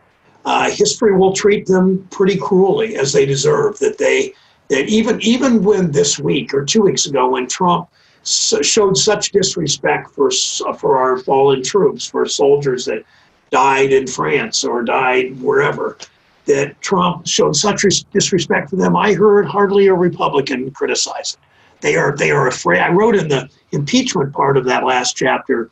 [0.43, 3.77] Uh, history will treat them pretty cruelly as they deserve.
[3.79, 4.33] That they
[4.69, 7.89] that even even when this week or two weeks ago when Trump
[8.23, 10.31] showed such disrespect for
[10.77, 13.03] for our fallen troops, for soldiers that
[13.51, 15.97] died in France or died wherever.
[16.45, 18.95] That Trump showed such disrespect for them.
[18.95, 21.39] I heard hardly a Republican criticize it.
[21.82, 22.80] They are they are afraid.
[22.80, 25.70] I wrote in the impeachment part of that last chapter.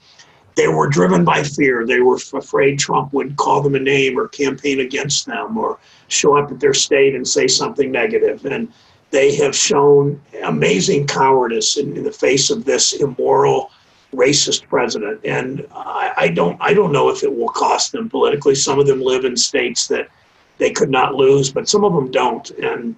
[0.56, 1.86] They were driven by fear.
[1.86, 6.36] They were afraid Trump would call them a name or campaign against them or show
[6.38, 8.46] up at their state and say something negative.
[8.46, 8.74] And
[9.12, 13.72] they have shown amazing cowardice in, in the face of this immoral,
[14.14, 15.22] racist president.
[15.24, 18.56] And I, I, don't I don't know if it will cost them politically.
[18.56, 20.10] Some of them live in states that
[20.58, 22.50] they could not lose, but some of them don't.
[22.52, 22.96] And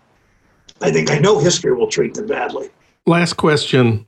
[0.81, 2.69] I think I know history will treat them badly.
[3.07, 4.05] Last question.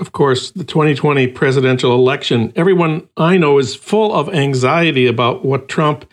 [0.00, 2.52] Of course, the 2020 presidential election.
[2.56, 6.04] Everyone I know is full of anxiety about what Trump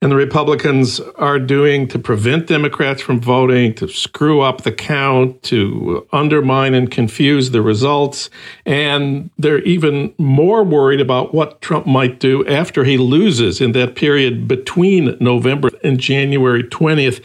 [0.00, 5.42] and the Republicans are doing to prevent Democrats from voting, to screw up the count,
[5.44, 8.28] to undermine and confuse the results.
[8.66, 13.96] And they're even more worried about what Trump might do after he loses in that
[13.96, 17.20] period between November and January 20th.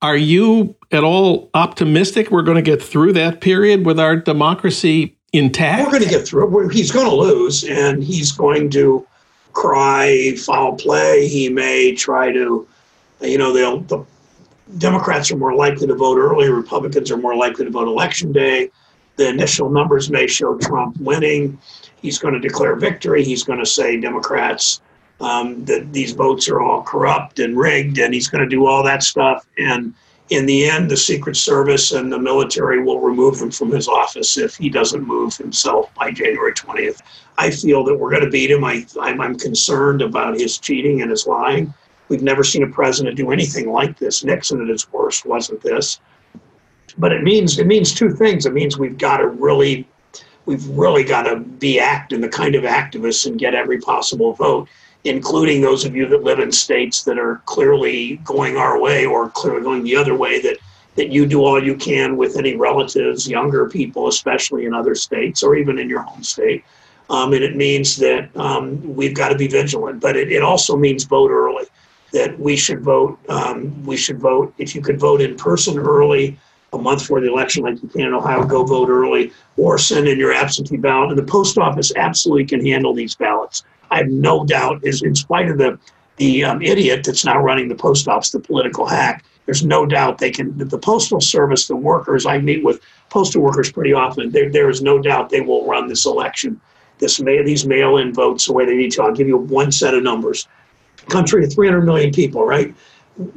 [0.00, 5.16] Are you at all optimistic we're going to get through that period with our democracy
[5.32, 5.84] intact?
[5.84, 6.72] We're going to get through it.
[6.72, 9.06] He's going to lose, and he's going to
[9.52, 11.28] cry foul play.
[11.28, 12.66] He may try to,
[13.20, 14.04] you know, they'll, the
[14.78, 18.70] Democrats are more likely to vote early, Republicans are more likely to vote election day.
[19.16, 21.58] The initial numbers may show Trump winning.
[22.02, 23.22] He's going to declare victory.
[23.24, 24.80] He's going to say Democrats
[25.20, 28.82] um, that these votes are all corrupt and rigged, and he's going to do all
[28.82, 29.46] that stuff.
[29.58, 29.94] And
[30.30, 34.38] in the end, the Secret Service and the military will remove him from his office
[34.38, 37.00] if he doesn't move himself by January 20th.
[37.36, 38.64] I feel that we're going to beat him.
[38.64, 41.74] I, I'm, I'm concerned about his cheating and his lying.
[42.08, 44.24] We've never seen a president do anything like this.
[44.24, 46.00] Nixon at his worst wasn't this.
[46.96, 48.46] But it means it means two things.
[48.46, 49.88] It means we've got to really
[50.46, 54.34] we've really got to be act acting the kind of activists and get every possible
[54.34, 54.68] vote,
[55.04, 59.28] including those of you that live in states that are clearly going our way or
[59.30, 60.58] clearly going the other way that
[60.96, 65.42] that you do all you can with any relatives, younger people, especially in other states
[65.42, 66.64] or even in your home state.
[67.10, 70.76] Um, and it means that um, we've got to be vigilant, but it, it also
[70.76, 71.64] means vote early
[72.12, 73.18] that we should vote.
[73.28, 74.54] Um, we should vote.
[74.56, 76.38] If you could vote in person early,
[76.72, 80.08] a month before the election, like you can in Ohio, go vote early or send
[80.08, 81.10] in your absentee ballot.
[81.10, 83.64] And the post office absolutely can handle these ballots.
[83.94, 85.78] I have no doubt, is in spite of the
[86.16, 89.24] the um, idiot that's now running the post office, the political hack.
[89.46, 90.56] There's no doubt they can.
[90.56, 92.26] The postal service, the workers.
[92.26, 92.80] I meet with
[93.10, 94.30] postal workers pretty often.
[94.30, 96.60] There, there is no doubt they will run this election.
[96.98, 99.02] This may these mail-in votes the way they need to.
[99.02, 100.48] I'll give you one set of numbers
[101.08, 102.74] country of 300 million people, right?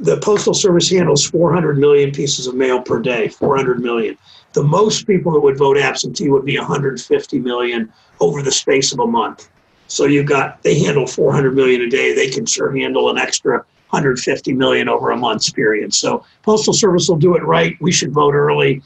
[0.00, 4.16] The Postal Service handles 400 million pieces of mail per day, 400 million.
[4.54, 8.98] The most people that would vote absentee would be 150 million over the space of
[8.98, 9.48] a month.
[9.88, 12.14] So you've got, they handle 400 million a day.
[12.14, 15.94] They can sure handle an extra 150 million over a month's period.
[15.94, 17.76] So Postal Service will do it right.
[17.80, 18.82] We should vote early,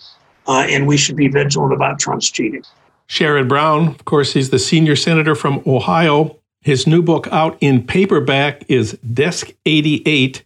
[0.46, 2.62] uh, and we should be vigilant about Trump's cheating.
[3.08, 6.38] Sherrod Brown, of course, he's the senior senator from Ohio.
[6.62, 10.44] His new book out in paperback is Desk 88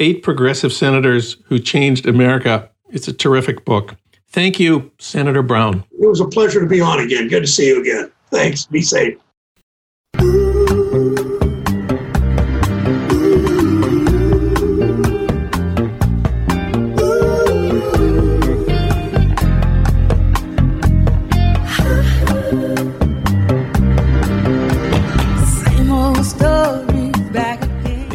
[0.00, 2.68] Eight Progressive Senators Who Changed America.
[2.90, 3.94] It's a terrific book.
[4.28, 5.84] Thank you, Senator Brown.
[5.92, 7.28] It was a pleasure to be on again.
[7.28, 8.10] Good to see you again.
[8.30, 8.66] Thanks.
[8.66, 9.16] Be safe.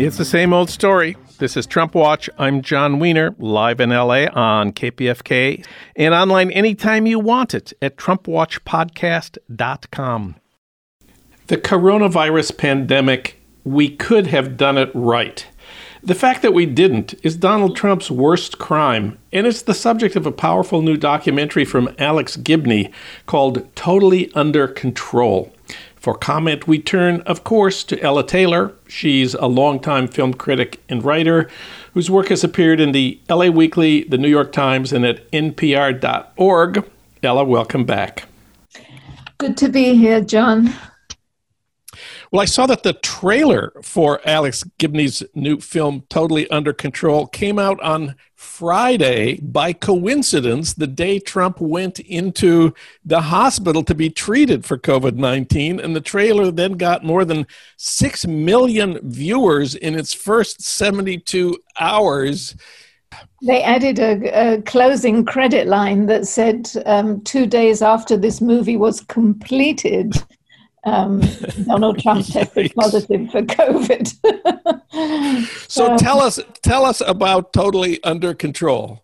[0.01, 1.17] It's the same old story.
[1.39, 2.29] This is Trump Watch.
[2.37, 5.65] I'm Jon Wiener, live in LA on KPFK
[5.97, 10.35] and online anytime you want it at TrumpWatchPodcast.com.
[11.47, 15.45] The coronavirus pandemic, we could have done it right.
[16.01, 20.25] The fact that we didn't is Donald Trump's worst crime, and it's the subject of
[20.25, 22.89] a powerful new documentary from Alex Gibney
[23.25, 25.51] called Totally Under Control.
[25.99, 28.73] For comment, we turn, of course, to Ella Taylor.
[28.87, 31.49] She's a longtime film critic and writer
[31.93, 36.89] whose work has appeared in the LA Weekly, the New York Times, and at NPR.org.
[37.21, 38.23] Ella, welcome back.
[39.37, 40.73] Good to be here, Jon.
[42.31, 47.57] Well, I saw that the trailer for Alex Gibney's new film, Totally Under Control, came
[47.57, 54.63] out on Friday by coincidence, the day Trump went into the hospital to be treated
[54.63, 55.79] for COVID 19.
[55.79, 62.55] And the trailer then got more than 6 million viewers in its first 72 hours.
[63.41, 68.77] They added a, a, closing credit line that said um, two days after this movie
[68.77, 70.13] was completed,
[70.83, 71.21] um,
[71.65, 74.07] Donald Trump tested positive for COVID.
[75.69, 79.03] so tell us, tell us about Totally Under Control.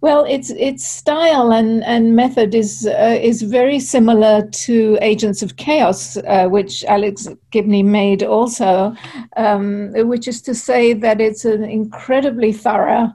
[0.00, 5.56] Well, its its style and, and method is uh, is very similar to Agents of
[5.56, 8.94] Chaos, uh, which Alex Gibney made also,
[9.36, 13.12] um, which is to say that it's an incredibly thorough.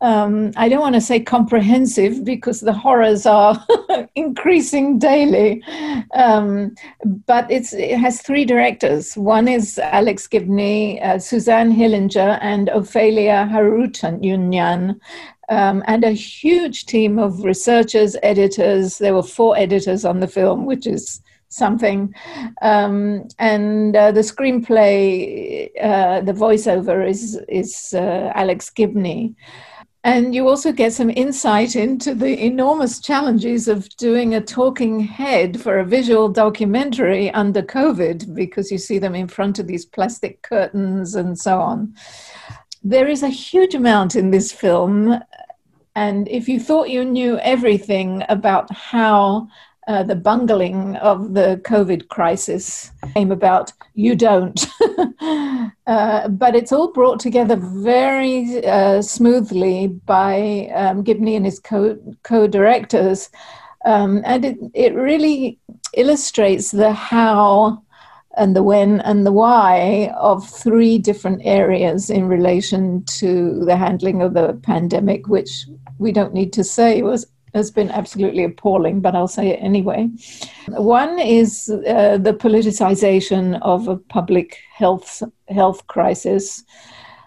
[0.00, 3.64] Um, I don't want to say comprehensive because the horrors are
[4.16, 5.62] increasing daily,
[6.14, 6.74] um,
[7.26, 9.16] but it's it has three directors.
[9.16, 14.98] One is Alex Gibney, uh, Suzanne Hillinger, and Ophelia Harutyunyan
[15.52, 18.98] um, and a huge team of researchers, editors.
[18.98, 22.14] There were four editors on the film, which is something.
[22.62, 29.34] Um, and uh, the screenplay, uh, the voiceover is is uh, Alex Gibney.
[30.04, 35.60] And you also get some insight into the enormous challenges of doing a talking head
[35.60, 40.42] for a visual documentary under COVID, because you see them in front of these plastic
[40.42, 41.94] curtains and so on
[42.84, 45.18] there is a huge amount in this film
[45.94, 49.48] And if you thought you knew everything about how
[49.88, 54.66] uh, the bungling of the COVID crisis came about, you don't.
[55.86, 62.46] uh, but it's all brought together very uh, smoothly by um, Gibney and his co
[62.46, 63.28] directors.
[63.84, 65.58] Um, and it, it really
[65.94, 67.82] illustrates the how
[68.36, 74.22] and the when and the why of three different areas in relation to the handling
[74.22, 75.66] of the pandemic, which
[75.98, 80.08] we don't need to say was has been absolutely appalling, but I'll say it anyway.
[80.68, 86.64] One is uh, the politicization of a public health health crisis.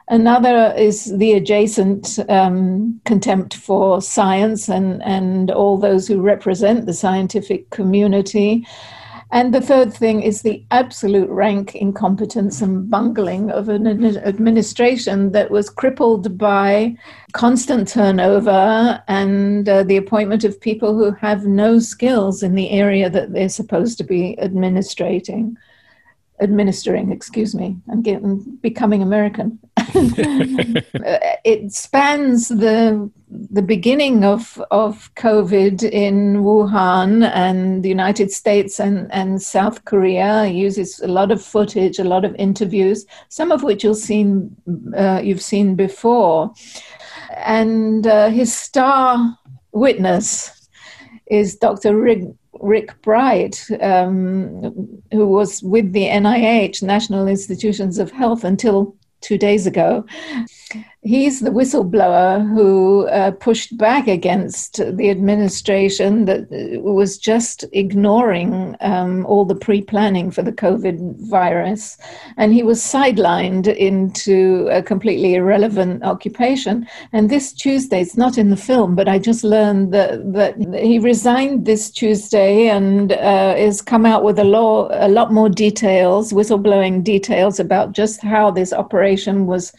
[0.07, 6.93] Another is the adjacent um, contempt for science and, and all those who represent the
[6.93, 8.67] scientific community.
[9.31, 15.49] And the third thing is the absolute rank incompetence and bungling of an administration that
[15.49, 16.95] was crippled by
[17.33, 23.09] constant turnover and uh, the appointment of people who have no skills in the area
[23.09, 25.57] that they're supposed to be administrating
[26.39, 29.59] administering, excuse me, I'm getting becoming American.
[31.45, 39.11] it spans the the beginning of of COVID in Wuhan and the United States and,
[39.13, 40.45] and South Korea.
[40.45, 44.55] It uses a lot of footage, a lot of interviews, some of which you'll seen
[44.97, 46.53] uh, you've seen before,
[47.37, 49.37] and uh, his star
[49.71, 50.67] witness
[51.27, 51.97] is Dr.
[51.97, 52.23] Rick
[52.59, 59.65] Rick Bright, um, who was with the NIH, National Institutions of Health, until two days
[59.65, 60.05] ago.
[61.05, 66.47] He's the whistleblower who uh, pushed back against the administration that
[66.81, 71.97] was just ignoring um, all the pre planning for the COVID virus.
[72.37, 76.87] And he was sidelined into a completely irrelevant occupation.
[77.13, 80.97] And this Tuesday, it's not in the film, but I just learned that, that he
[80.97, 86.33] resigned this Tuesday and uh, has come out with a, law, a lot more details,
[86.33, 89.71] whistleblowing details about just how this operation was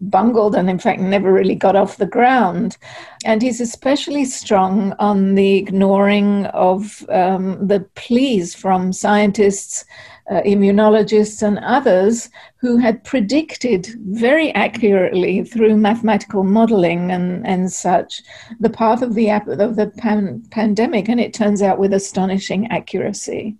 [0.00, 2.76] bungled and, in fact, never really got off the ground.
[3.24, 9.84] And he's especially strong on the ignoring of um, the pleas from scientists.
[10.30, 18.22] Uh, immunologists and others who had predicted very accurately through mathematical modeling and, and such
[18.58, 23.54] the path of the, of the pan- pandemic, and it turns out with astonishing accuracy.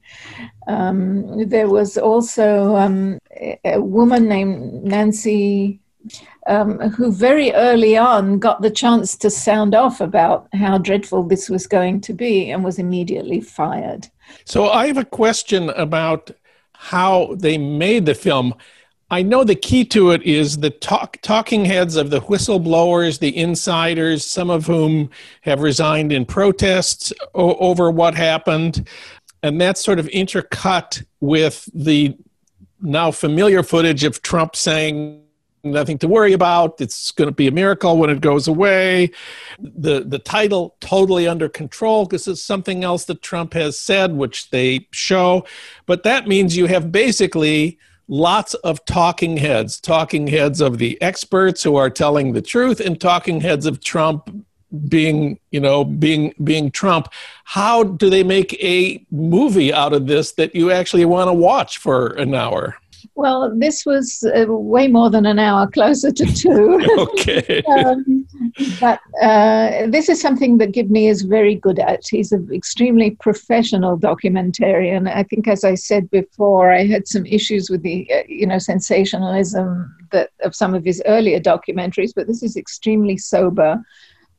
[0.66, 3.18] Um, there was also um,
[3.62, 5.82] a woman named Nancy
[6.46, 11.48] um, who very early on got the chance to sound off about how dreadful this
[11.48, 14.08] was going to be and was immediately fired.
[14.44, 16.30] So I have a question about
[16.74, 18.54] how they made the film.
[19.10, 23.36] I know the key to it is the talk, talking heads of the whistleblowers, the
[23.36, 25.10] insiders, some of whom
[25.42, 28.88] have resigned in protests o- over what happened.
[29.42, 32.16] And that's sort of intercut with the
[32.80, 35.23] now familiar footage of Trump saying
[35.64, 36.80] nothing to worry about.
[36.80, 39.10] It's going to be a miracle when it goes away.
[39.58, 44.50] The the title totally under control because it's something else that Trump has said, which
[44.50, 45.44] they show.
[45.86, 51.62] But that means you have basically lots of talking heads, talking heads of the experts
[51.62, 54.30] who are telling the truth, and talking heads of Trump
[54.88, 57.08] being you know being being trump
[57.44, 61.78] how do they make a movie out of this that you actually want to watch
[61.78, 62.76] for an hour
[63.16, 66.80] well, this was uh, way more than an hour, closer to two.
[66.98, 67.62] okay.
[67.62, 68.26] um,
[68.80, 72.02] but uh, this is something that Gibney is very good at.
[72.08, 75.08] He's an extremely professional documentarian.
[75.08, 78.58] I think, as I said before, I had some issues with the, uh, you know,
[78.58, 83.80] sensationalism that of some of his earlier documentaries, but this is extremely sober.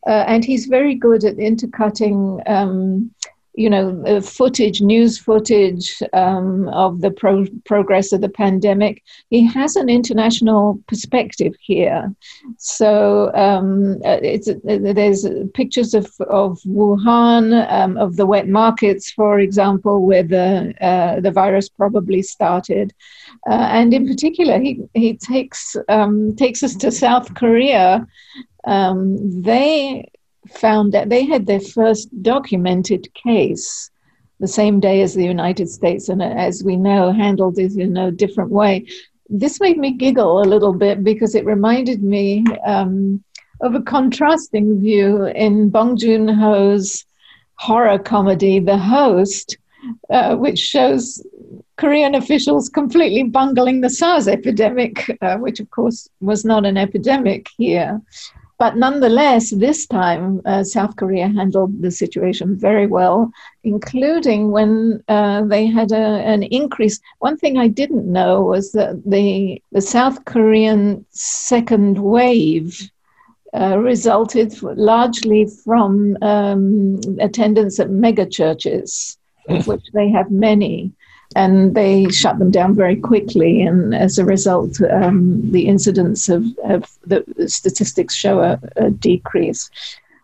[0.07, 3.09] Uh, and he's very good at intercutting um,
[3.57, 9.03] you know, footage, news footage um, of the pro- progress of the pandemic.
[9.29, 12.13] He has an international perspective here.
[12.57, 19.39] So um, uh, uh, there's pictures of, of Wuhan, um, of the wet markets, for
[19.39, 22.93] example, where the, uh, the virus probably started.
[23.49, 28.05] Uh, and in particular, he, he takes, um, takes us to South Korea.
[28.65, 30.09] Um, they
[30.49, 33.89] found that they had their first documented case
[34.39, 38.11] the same day as the United States, and as we know, handled it in a
[38.11, 38.85] different way.
[39.29, 43.23] This made me giggle a little bit because it reminded me um,
[43.61, 47.05] of a contrasting view in Bong Joon Ho's
[47.55, 49.57] horror comedy, The Host,
[50.09, 51.25] uh, which shows
[51.77, 57.49] Korean officials completely bungling the SARS epidemic, uh, which of course was not an epidemic
[57.57, 58.01] here.
[58.57, 63.31] But nonetheless, this time uh, South Korea handled the situation very well,
[63.63, 66.99] including when uh, they had a, an increase.
[67.19, 72.89] One thing I didn't know was that the, the South Korean second wave
[73.53, 79.17] uh, resulted largely from um, attendance at mega churches,
[79.65, 80.91] which they have many
[81.35, 83.61] and they shut them down very quickly.
[83.61, 86.43] And as a result, um, the incidence of,
[87.05, 89.69] the, statistics show a, a, decrease.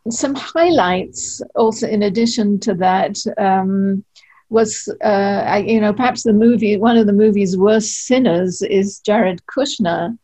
[0.09, 4.03] Some highlights, also in addition to that, um,
[4.49, 9.41] was uh, you know perhaps the movie one of the movie's worst sinners is Jared
[9.45, 10.17] Kushner,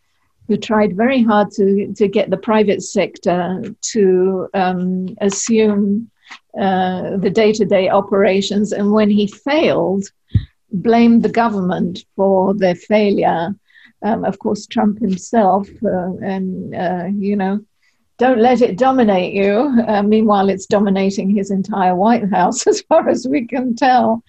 [0.48, 3.62] who tried very hard to to get the private sector
[3.94, 6.12] to um, assume
[6.60, 10.12] uh, the day to day operations, and when he failed
[10.72, 13.56] blamed the government for their failure.
[14.04, 17.66] Um, of course, Trump himself, uh, and uh, you know,
[18.18, 19.84] don't let it dominate you.
[19.88, 24.24] Uh, meanwhile, it's dominating his entire White House, as far as we can tell.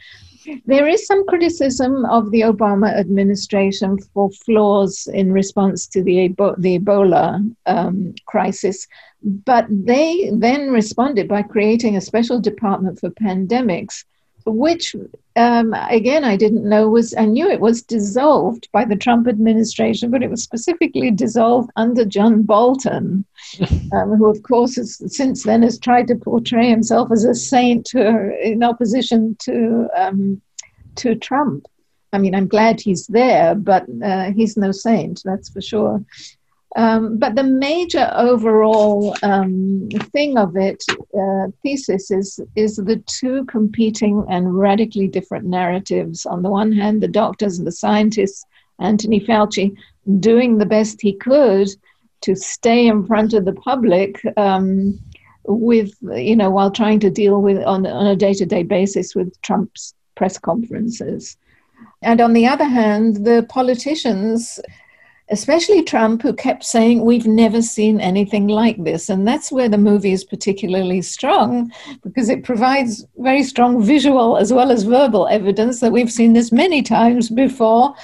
[0.65, 6.57] There is some criticism of the Obama administration for flaws in response to the, Ebo-
[6.57, 8.87] the Ebola um, crisis,
[9.23, 14.05] but they then responded by creating a special department for pandemics
[14.51, 14.95] which
[15.37, 20.11] um, again I didn't know was I knew it was dissolved by the Trump administration,
[20.11, 23.25] but it was specifically dissolved under John Bolton,
[23.93, 27.95] um, who of course has, since then has tried to portray himself as a saint
[27.95, 30.41] in opposition to um,
[30.97, 31.67] to Trump.
[32.13, 36.03] I mean, I'm glad he's there, but uh, he's no saint, that's for sure.
[36.77, 40.85] Um, but the major overall um, thing of it,
[41.19, 46.27] uh, thesis, is, is the two competing and radically different narratives.
[46.27, 48.45] On the one hand, the doctors and the scientists,
[48.79, 49.75] Anthony Fauci,
[50.21, 51.69] doing the best he could
[52.21, 54.99] to stay in front of the public um,
[55.45, 59.15] with, you know, while trying to deal with on, on a day to day basis
[59.15, 61.37] with Trump's press conferences.
[62.03, 64.61] And on the other hand, the politicians
[65.31, 69.09] especially Trump, who kept saying, We've never seen anything like this.
[69.09, 71.73] And that's where the movie is particularly strong
[72.03, 76.53] because it provides very strong visual as well as verbal evidence that we've seen this
[76.53, 77.95] many times before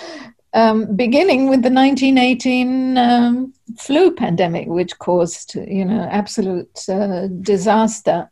[0.54, 8.30] um, beginning with the 1918 um, flu pandemic, which caused you know absolute uh, disaster.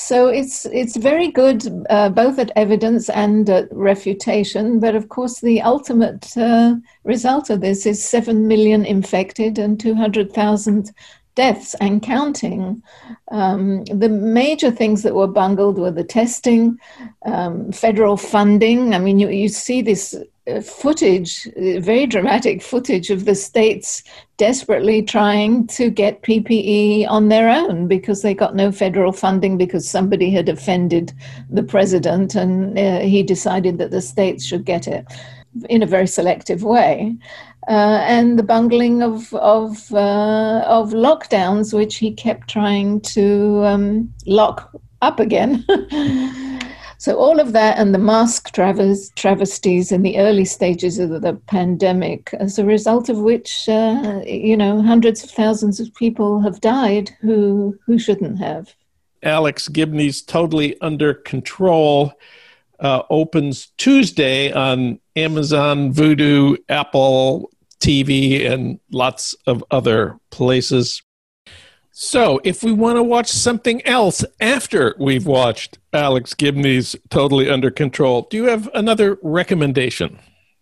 [0.00, 4.78] So it's it's very good uh, both at evidence and at refutation.
[4.78, 10.92] But of course, the ultimate uh, result of this is seven million infected and 200,000
[11.38, 12.82] deaths and counting.
[13.30, 16.80] Um, the major things that were bungled were the testing,
[17.26, 18.92] um, federal funding.
[18.92, 20.16] I mean, you, you see this
[20.48, 24.02] uh, footage, uh, very dramatic footage of the states
[24.36, 29.88] desperately trying to get PPE on their own because they got no federal funding because
[29.88, 31.12] somebody had offended
[31.48, 35.06] the president and uh, he decided that the states should get it
[35.68, 37.16] in a very selective way.
[37.66, 44.12] Uh, and the bungling of of uh, of lockdowns, which he kept trying to um,
[44.26, 44.70] lock
[45.02, 45.64] up again.
[47.00, 52.34] So all of that and the mask travesties in the early stages of the pandemic,
[52.34, 57.10] as a result of which, uh, you know, hundreds of thousands of people have died
[57.20, 58.74] who who shouldn't have.
[59.22, 62.12] Alex Gibney's totally under control.
[62.80, 67.50] Uh, opens Tuesday on Amazon, Vudu, Apple
[67.80, 71.02] TV, and lots of other places.
[71.90, 77.72] So, if we want to watch something else after we've watched Alex Gibney's Totally Under
[77.72, 80.18] Control, do you have another recommendation?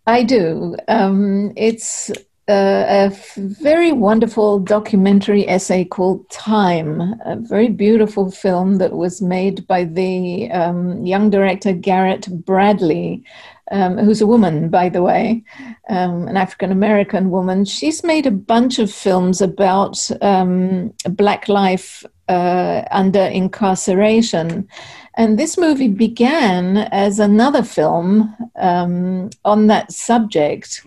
[0.06, 0.76] I do.
[0.88, 2.10] Um, it's
[2.48, 9.84] a very wonderful documentary essay called Time, a very beautiful film that was made by
[9.84, 13.24] the um, young director Garrett Bradley,
[13.70, 15.42] um, who's a woman, by the way,
[15.88, 17.64] um, an African American woman.
[17.64, 24.68] She's made a bunch of films about um, Black life uh, under incarceration.
[25.14, 30.84] And this movie began as another film um, on that subject.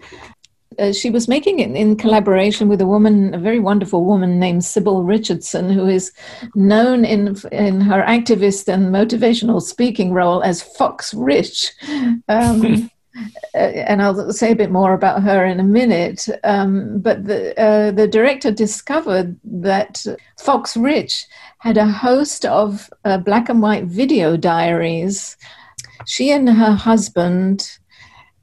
[0.80, 4.62] Uh, she was making it in collaboration with a woman, a very wonderful woman named
[4.62, 6.12] Sibil Richardson, who is
[6.56, 11.74] known in in her activist and motivational speaking role as Fox Rich.
[12.28, 12.90] Um,
[13.56, 16.28] uh, and I'll say a bit more about her in a minute.
[16.44, 20.06] Um, but the uh, the director discovered that
[20.40, 21.26] Fox Rich
[21.58, 25.36] had a host of uh, black and white video diaries.
[26.06, 27.79] She and her husband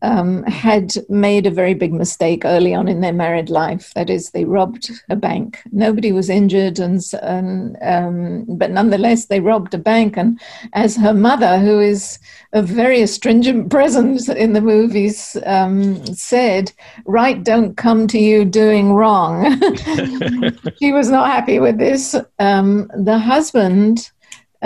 [0.06, 3.92] um, had made a very big mistake early on in their married life.
[3.94, 5.60] That is, they robbed a bank.
[5.72, 10.16] Nobody was injured, and, and um, but nonetheless, they robbed a bank.
[10.16, 10.40] And
[10.74, 12.20] as her mother, who is
[12.52, 16.72] a very astringent presence in the movies, um, said,
[17.04, 19.60] "Right don't come to you doing wrong."
[20.78, 22.14] she was not happy with this.
[22.38, 24.10] Um, the husband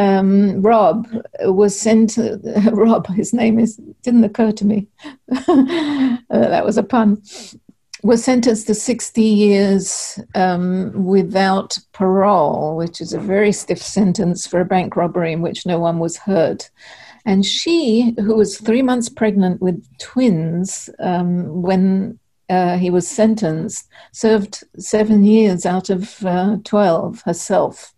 [0.00, 1.06] um, Rob
[1.40, 2.18] was sent.
[2.18, 2.38] Uh,
[2.72, 4.88] Rob, his name is didn't occur to me.
[5.48, 7.22] uh, that was a pun.
[8.02, 14.58] Was sentenced to 60 years um, without parole, which is a very stiff sentence for
[14.58, 16.70] a bank robbery in which no one was hurt.
[17.26, 23.86] And she, who was three months pregnant with twins um, when uh, he was sentenced,
[24.12, 27.92] served seven years out of uh, 12 herself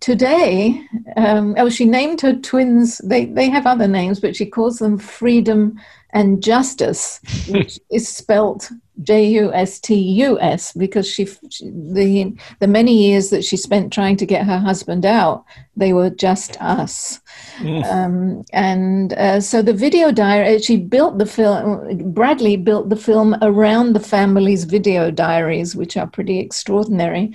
[0.00, 0.86] today,
[1.16, 4.98] um, oh, she named her twins, they, they have other names, but she calls them
[4.98, 5.78] Freedom
[6.10, 8.70] and Justice, which is spelt
[9.02, 13.56] J U S T U S because she, she, the the many years that she
[13.56, 15.44] spent trying to get her husband out,
[15.76, 17.20] they were just us,
[17.58, 17.84] mm.
[17.92, 20.58] um, and uh, so the video diary.
[20.58, 22.12] She built the film.
[22.12, 27.32] Bradley built the film around the family's video diaries, which are pretty extraordinary.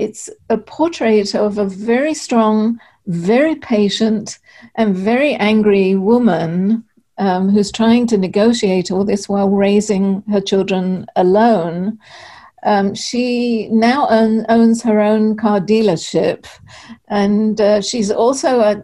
[0.00, 4.38] It's a portrait of a very strong, very patient,
[4.76, 6.84] and very angry woman
[7.18, 11.98] um, who's trying to negotiate all this while raising her children alone.
[12.62, 16.46] Um, she now own, owns her own car dealership,
[17.08, 18.82] and uh, she's also a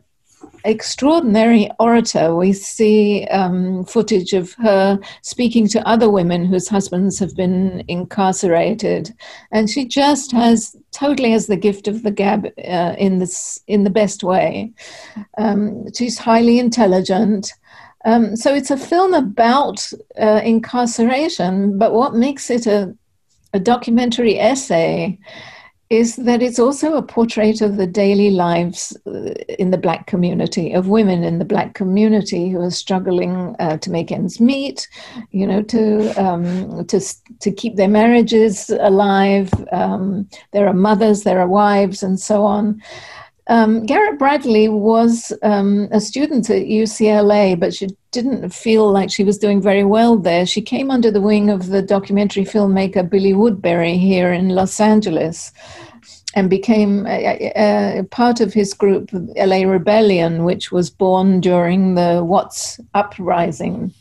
[0.66, 2.34] extraordinary orator.
[2.34, 9.14] We see um, footage of her speaking to other women whose husbands have been incarcerated,
[9.52, 13.84] and she just has totally has the gift of the gab uh, in this in
[13.84, 14.72] the best way.
[15.38, 17.52] Um, she's highly intelligent.
[18.04, 19.84] Um, so it's a film about
[20.20, 22.94] uh, incarceration, but what makes it a,
[23.52, 25.18] a documentary essay
[25.88, 30.72] is that it's also a portrait of the daily lives uh, in the black community
[30.72, 34.88] of women in the black community who are struggling uh, to make ends meet
[35.30, 37.00] you know to um, to
[37.40, 42.82] to keep their marriages alive um, there are mothers there are wives and so on.
[43.48, 49.24] Um, Garrett Bradley was um, a student at UCLA, but she didn't feel like she
[49.24, 50.46] was doing very well there.
[50.46, 55.52] She came under the wing of the documentary filmmaker Billy Woodberry here in Los Angeles
[56.34, 61.94] and became a, a, a part of his group, LA Rebellion, which was born during
[61.94, 63.92] the Watts uprising.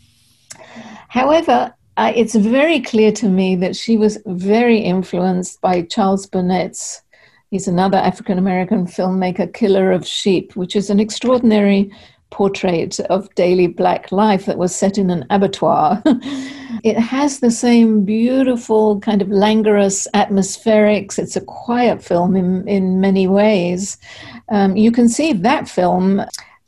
[1.10, 7.02] However, it's very clear to me that she was very influenced by Charles Burnett's
[7.52, 11.90] He's another African American filmmaker, Killer of Sheep, which is an extraordinary
[12.36, 16.04] portrait of daily black life that was set in an abattoir.
[16.84, 21.18] it has the same beautiful kind of languorous atmospherics.
[21.18, 23.98] It's a quiet film in, in many ways.
[24.50, 26.20] Um, you can see that film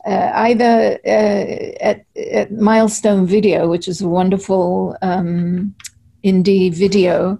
[0.05, 1.45] uh, either uh,
[1.82, 5.76] at, at, Milestone Video, which is a wonderful um,
[6.24, 7.38] indie video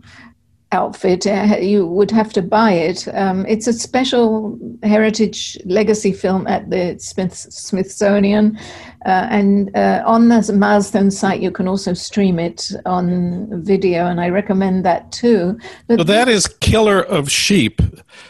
[0.72, 1.26] outfit.
[1.26, 3.08] Uh, you would have to buy it.
[3.14, 8.58] Um, it's a special heritage legacy film at the Smith, Smithsonian.
[9.06, 14.20] Uh, and uh, on the Milestone site, you can also stream it on video, and
[14.20, 15.58] I recommend that too.
[15.88, 17.82] But so that is Killer of Sheep.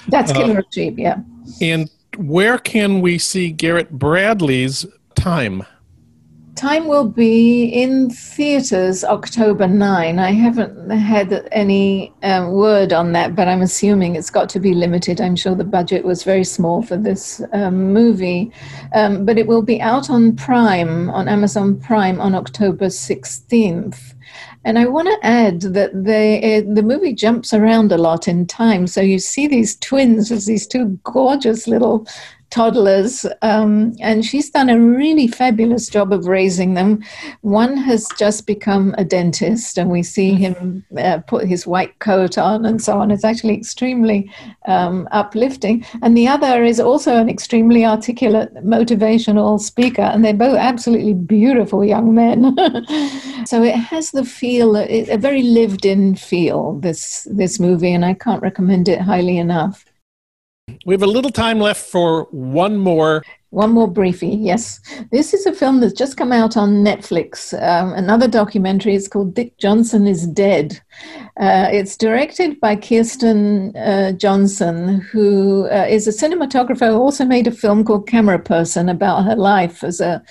[0.08, 1.18] That's Killer uh, of Sheep, yeah.
[1.62, 4.86] And where can we see Garrett Bradley's
[5.16, 5.64] time?
[6.58, 10.18] Time will be in theatres October 9.
[10.18, 14.74] I haven't had any um, word on that, but I'm assuming it's got to be
[14.74, 15.22] limited.
[15.22, 18.52] I'm sure the budget was very small for this um, movie.
[18.96, 24.16] Um, but it will be out on Prime, on Amazon Prime, on October 16th.
[24.66, 28.48] And I want to add that the, uh, the movie jumps around a lot in
[28.48, 28.88] time.
[28.88, 32.08] So you see these twins as these two gorgeous little
[32.50, 37.04] toddlers, um, and she's done a really fabulous job of raising them.
[37.42, 42.38] One has just become a dentist, and we see him uh, put his white coat
[42.38, 43.12] on and so on.
[43.12, 44.32] It's actually extremely
[44.68, 45.86] um, uplifting.
[46.02, 51.84] And the other is also an extremely articulate, motivational speaker, and they're both absolutely beautiful
[51.84, 52.56] young men.
[53.46, 56.80] so it has the feel, a very lived-in feel.
[56.80, 59.87] This this movie, and I can't recommend it highly enough.
[60.88, 63.22] We have a little time left for one more.
[63.50, 64.80] One more briefie, yes.
[65.12, 67.54] This is a film that's just come out on Netflix.
[67.62, 68.96] Um, another documentary.
[68.96, 70.82] It's called Dick Johnson is Dead.
[71.38, 77.48] Uh, it's directed by Kirsten uh, Johnson, who uh, is a cinematographer who also made
[77.48, 80.24] a film called Camera Person about her life as a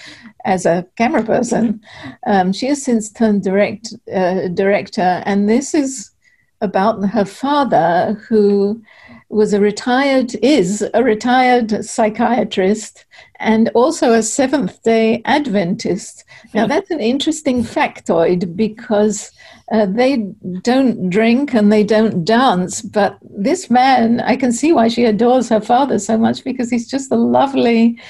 [0.47, 1.81] as a camera person.
[2.27, 6.13] Um, she has since turned direct uh, director, and this is
[6.61, 8.83] about her father who
[9.29, 13.05] was a retired is a retired psychiatrist
[13.41, 16.69] and also a seventh day adventist now hmm.
[16.69, 19.33] that's an interesting factoid because
[19.73, 20.19] uh, they
[20.63, 25.49] don't drink and they don't dance but this man i can see why she adores
[25.49, 28.01] her father so much because he's just a lovely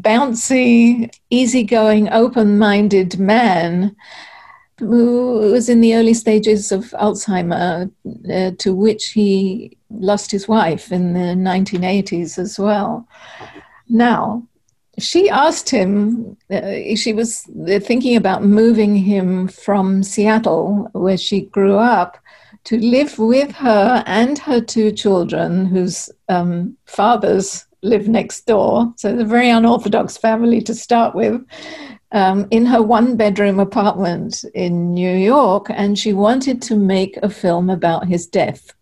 [0.00, 3.94] bouncy easygoing open-minded man
[4.78, 7.90] who was in the early stages of Alzheimer,
[8.30, 13.08] uh, to which he lost his wife in the 1980s as well.
[13.88, 14.46] Now,
[14.98, 17.42] she asked him, uh, she was
[17.80, 22.18] thinking about moving him from Seattle, where she grew up,
[22.64, 28.92] to live with her and her two children, whose um, fathers live next door.
[28.96, 31.44] So, it's a very unorthodox family to start with
[32.12, 37.30] um, in her one bedroom apartment in New York, and she wanted to make a
[37.30, 38.72] film about his death.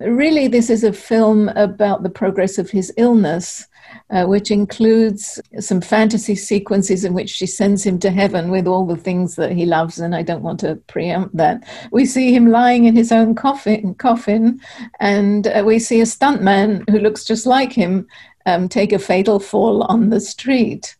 [0.00, 3.66] Really, this is a film about the progress of his illness.
[4.10, 8.86] Uh, which includes some fantasy sequences in which she sends him to heaven with all
[8.86, 11.62] the things that he loves, and I don't want to preempt that.
[11.92, 14.60] We see him lying in his own coffin, coffin
[15.00, 18.06] and uh, we see a stuntman who looks just like him
[18.46, 20.96] um, take a fatal fall on the street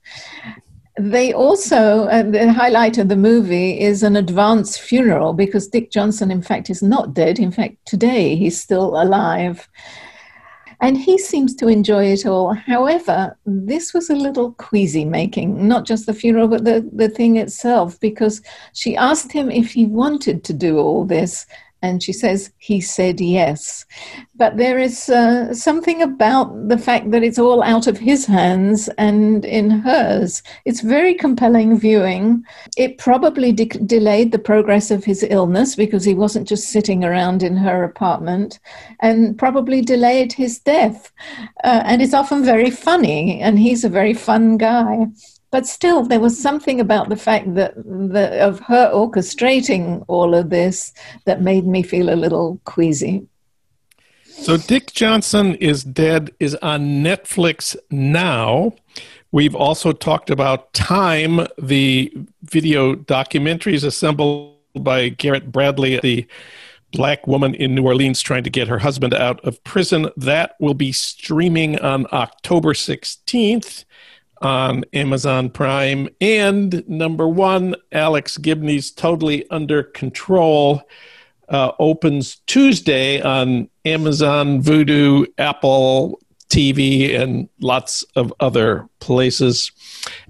[0.99, 6.31] they also, uh, the highlight of the movie is an advance funeral because Dick Johnson,
[6.31, 7.39] in fact, is not dead.
[7.39, 9.69] In fact, today he's still alive.
[10.81, 12.53] And he seems to enjoy it all.
[12.53, 17.37] However, this was a little queasy making, not just the funeral, but the, the thing
[17.37, 21.47] itself, because she asked him if he wanted to do all this.
[21.83, 23.85] And she says, he said yes.
[24.37, 28.89] But there is uh, something about the fact that it's all out of his hands
[28.99, 30.43] and in hers.
[30.65, 32.45] It's very compelling viewing.
[32.77, 37.43] It probably de- delayed the progress of his illness because he wasn't just sitting around
[37.43, 38.61] in her apartment,
[39.01, 41.13] and probably delayed his death.
[41.65, 45.07] Uh, and it's often very funny, and he's a very fun guy
[45.53, 50.51] but still there was something about the fact that, that of her orchestrating all of
[50.51, 50.93] this
[51.27, 53.29] that made me feel a little queasy.
[54.25, 58.75] So dick johnson is dead is on netflix now.
[59.31, 66.27] We've also talked about time the video documentaries assembled by garrett bradley the
[66.93, 70.11] black woman in New Orleans trying to get her husband out of prison.
[70.15, 73.87] That will be streaming on October 16th
[74.43, 76.09] on Amazon Prime.
[76.21, 80.83] And number one, Alex Gibney's Totally Under Control
[81.49, 89.71] uh, opens Tuesday on Amazon, Vudu, Apple TV, and lots of other places.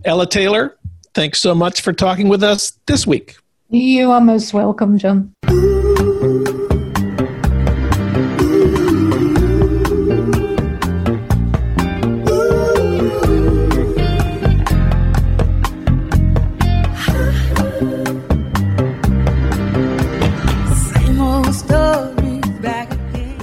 [0.04, 0.76] Ella Taylor,
[1.14, 3.36] thanks so much for talking with us this week.
[3.70, 5.34] You are most welcome, Jon.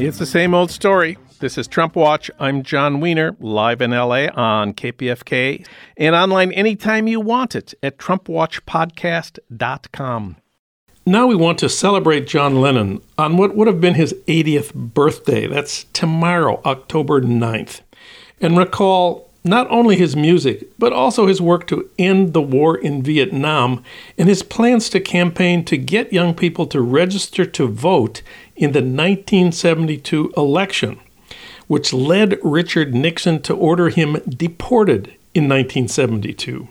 [0.09, 1.19] It's the same old story.
[1.39, 2.31] This is Trump Watch.
[2.39, 5.63] I'm Jon Wiener, live in LA on KPFK
[5.97, 10.37] and online anytime you want it at TrumpWatchPodcast.com.
[11.05, 15.45] Now we want to celebrate John Lennon on what would have been his 80th birthday.
[15.45, 17.81] That's tomorrow, October 9th.
[18.41, 23.01] And recall not only his music, but also his work to end the war in
[23.01, 23.83] Vietnam
[24.17, 28.21] and his plans to campaign to get young people to register to vote
[28.59, 30.99] in the 1972 election,
[31.67, 36.67] which led Richard Nixon to order him deported in 1972.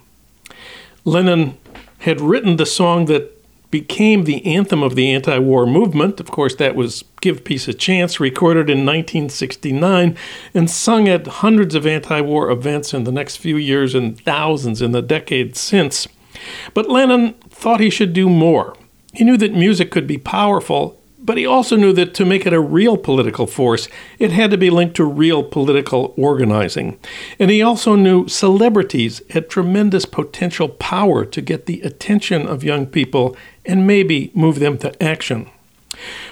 [1.05, 1.57] Lennon
[2.01, 3.35] had written the song that
[3.71, 6.21] became the anthem of the anti war movement.
[6.21, 10.17] Of course, that was Give Peace a Chance, recorded in 1969
[10.55, 14.83] and sung at hundreds of anti war events in the next few years and thousands
[14.83, 16.07] in the decades since.
[16.75, 18.77] But Lennon thought he should do more.
[19.15, 20.98] He knew that music could be powerful
[21.29, 23.87] but he also knew that to make it a real political force,
[24.19, 26.99] it had to be linked to real political organizing.
[27.39, 32.87] And he also knew celebrities had tremendous potential power to get the attention of young
[32.87, 35.51] people and maybe move them to action.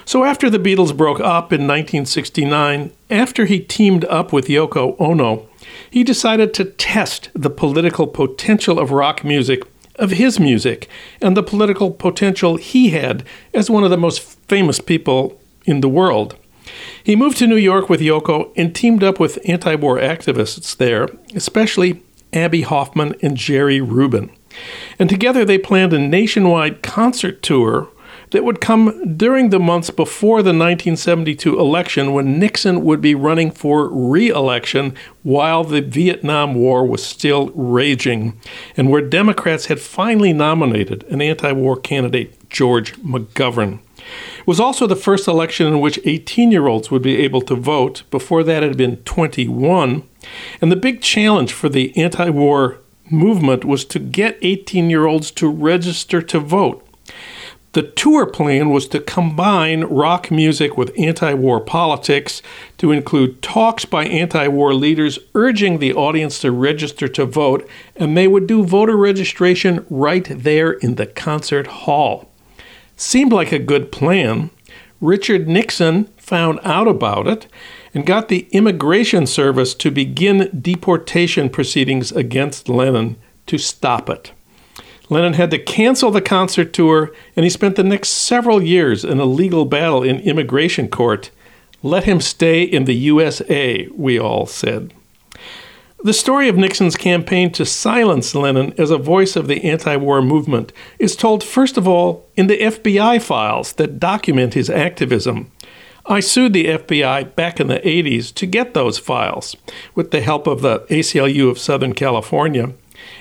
[0.03, 5.47] So after the Beatles broke up in 1969, after he teamed up with Yoko Ono,
[5.91, 9.61] he decided to test the political potential of rock music
[9.97, 10.87] of his music
[11.21, 13.23] and the political potential he had
[13.53, 16.35] as one of the most famous people in the world.
[17.03, 21.07] He moved to New York with Yoko and teamed up with anti war activists there,
[21.33, 24.29] especially Abbie Hoffman and Jerry Rubin.
[24.99, 27.89] And together they planned a nationwide concert tour
[28.31, 33.51] that would come during the months before the 1972 election when Nixon would be running
[33.51, 38.39] for re election while the Vietnam War was still raging,
[38.75, 43.79] and where Democrats had finally nominated an anti war candidate, George McGovern.
[44.39, 47.55] It was also the first election in which 18 year olds would be able to
[47.55, 48.03] vote.
[48.09, 50.03] Before that, it had been 21.
[50.61, 55.31] And the big challenge for the anti war movement was to get 18 year olds
[55.31, 56.86] to register to vote.
[57.77, 62.41] The tour plan was to combine rock music with anti war politics,
[62.79, 68.17] to include talks by anti war leaders urging the audience to register to vote, and
[68.17, 72.31] they would do voter registration right there in the concert hall.
[72.95, 74.49] Seemed like a good plan.
[74.99, 77.45] Richard Nixon found out about it
[77.93, 84.31] and got the Immigration Service to begin deportation proceedings against Lennon to stop it.
[85.09, 89.19] Lennon had to cancel the concert tour, and he spent the next several years in
[89.19, 91.31] a legal battle in immigration court.
[91.81, 94.93] Let him stay in the USA, we all said.
[96.03, 100.21] The story of Nixon's campaign to silence Lennon as a voice of the anti war
[100.21, 105.51] movement is told, first of all, in the FBI files that document his activism.
[106.05, 109.57] I sued the FBI back in the 80s to get those files
[109.95, 112.73] with the help of the ACLU of Southern California.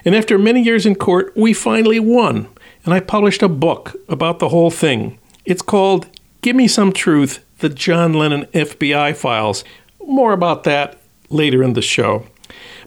[0.07, 2.49] And after many years in court, we finally won.
[2.85, 5.19] And I published a book about the whole thing.
[5.45, 6.07] It's called
[6.43, 9.65] Give Me Some Truth The John Lennon FBI Files.
[10.07, 12.25] More about that later in the show.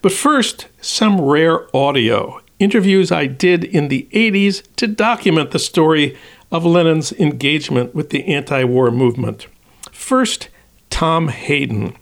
[0.01, 6.17] But first, some rare audio interviews I did in the 80s to document the story
[6.53, 9.47] of Lennon's engagement with the anti war movement.
[9.91, 10.47] First,
[10.89, 11.97] Tom Hayden.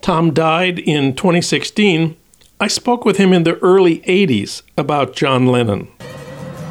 [0.00, 2.16] Tom died in 2016
[2.60, 5.86] I spoke with him in the early 80s about John Lennon.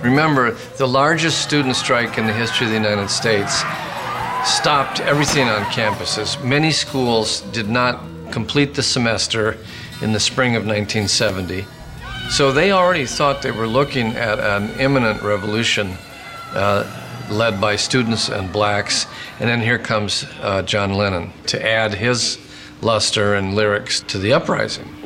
[0.03, 3.63] Remember, the largest student strike in the history of the United States
[4.43, 6.43] stopped everything on campuses.
[6.43, 9.57] Many schools did not complete the semester
[10.01, 11.65] in the spring of 1970.
[12.31, 15.93] So they already thought they were looking at an imminent revolution
[16.51, 16.83] uh,
[17.31, 19.07] led by students and blacks.
[19.39, 22.39] And then here comes uh, John Lennon to add his
[22.81, 24.96] luster and lyrics to the uprising.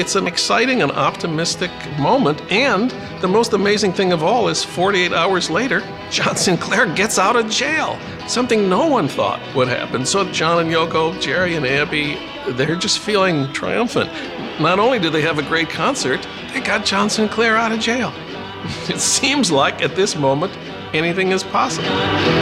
[0.00, 2.40] It's an exciting and optimistic moment.
[2.50, 2.90] And
[3.20, 7.50] the most amazing thing of all is 48 hours later, John Sinclair gets out of
[7.50, 7.98] jail.
[8.26, 10.06] Something no one thought would happen.
[10.06, 12.18] So John and Yoko, Jerry and Abbie,
[12.52, 14.10] they're just feeling triumphant.
[14.58, 18.10] Not only do they have a great concert, they got John Sinclair out of jail.
[18.88, 20.56] It seems like at this moment,
[20.94, 22.39] anything is possible.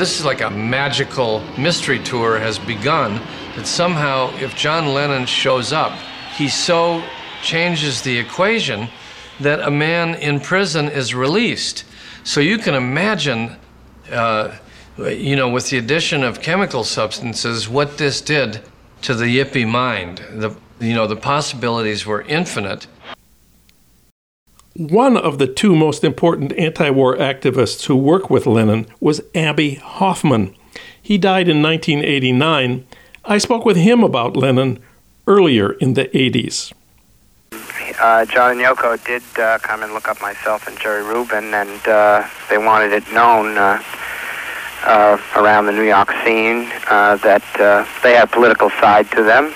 [0.00, 3.20] This is like a magical mystery tour has begun
[3.54, 5.92] that somehow if John Lennon shows up,
[6.36, 7.02] he so
[7.42, 8.88] changes the equation
[9.40, 11.84] that a man in prison is released.
[12.24, 13.56] So you can imagine,
[14.10, 14.56] uh,
[14.96, 18.62] you know, with the addition of chemical substances, what this did
[19.02, 20.24] to the yippie mind.
[20.32, 22.86] The, you know, the possibilities were infinite.
[24.80, 29.74] One of the two most important anti war activists who worked with Lennon was Abbie
[29.74, 30.56] Hoffman.
[31.02, 32.86] He died in 1989.
[33.26, 34.78] I spoke with him about Lennon
[35.26, 36.72] earlier in the 80s.
[38.00, 41.86] Uh, John and Yoko did uh, come and look up myself and Jerry Rubin, and
[41.86, 43.82] uh, they wanted it known uh,
[44.86, 47.44] uh, around the New York scene uh, that
[48.02, 49.52] they had a political side to them.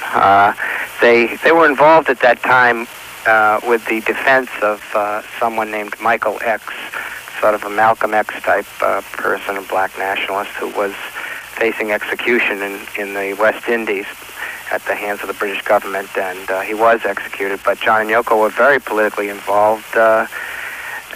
[1.00, 2.86] they they were involved at that time
[3.26, 6.64] uh, with the defense of uh, someone named Michael X,
[7.40, 10.94] sort of a Malcolm X type uh, person, a black nationalist who was
[11.54, 14.06] facing execution in, in the West Indies
[14.70, 17.60] at the hands of the British government, and uh, he was executed.
[17.64, 19.96] But John and Yoko were very politically involved.
[19.96, 20.26] Uh,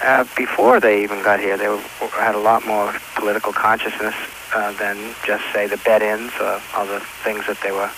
[0.03, 1.83] uh, before they even got here, they were,
[2.13, 4.15] had a lot more political consciousness
[4.55, 7.91] uh, than just say the bed-ins or other things that they were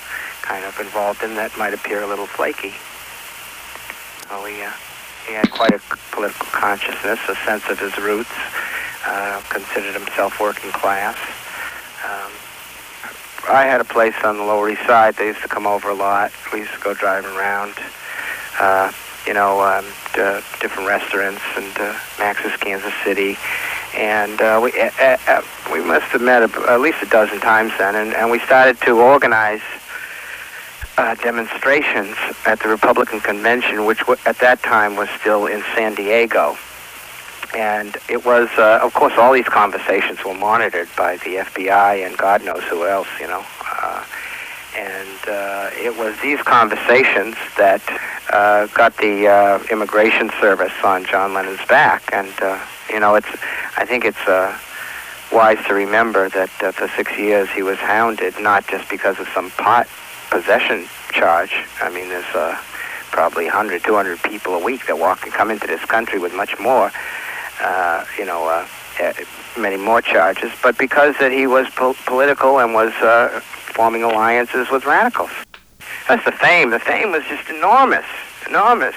[0.43, 2.73] kind of involved in that might appear a little flaky.
[4.31, 4.71] So he, uh,
[5.27, 5.81] he had quite a
[6.13, 8.31] political consciousness, a sense of his roots,
[9.05, 11.17] uh, considered himself working class.
[12.07, 12.31] Um,
[13.53, 15.17] I had a place on the Lower East Side.
[15.17, 16.31] They used to come over a lot.
[16.53, 17.75] We used to go driving around.
[18.61, 18.93] Uh,
[19.27, 23.37] you know, um, to different restaurants and uh, Max's Kansas City,
[23.95, 24.91] and uh, we uh,
[25.29, 28.81] uh, we must have met at least a dozen times then, and, and we started
[28.83, 29.61] to organize
[31.01, 35.95] uh, demonstrations at the Republican convention, which w- at that time was still in San
[35.95, 36.59] Diego.
[37.57, 42.19] And it was, uh, of course, all these conversations were monitored by the FBI and
[42.19, 43.43] God knows who else, you know.
[43.65, 44.05] Uh,
[44.77, 47.81] and uh, it was these conversations that
[48.31, 52.11] uh, got the uh, immigration service on John Lennon's back.
[52.13, 52.59] And, uh,
[52.91, 53.31] you know, it's,
[53.79, 54.57] I think it's uh,
[55.33, 59.27] wise to remember that uh, for six years he was hounded, not just because of
[59.29, 59.89] some pot
[60.31, 61.53] possession charge.
[61.83, 62.57] I mean, there's uh,
[63.11, 66.59] probably 100, 200 people a week that walk and come into this country with much
[66.59, 66.91] more,
[67.61, 68.67] uh, you know, uh,
[68.99, 69.13] eh,
[69.59, 74.71] many more charges, but because that he was po- political and was uh, forming alliances
[74.71, 75.31] with radicals.
[76.09, 76.71] That's the fame.
[76.71, 78.07] The fame was just enormous,
[78.49, 78.95] enormous.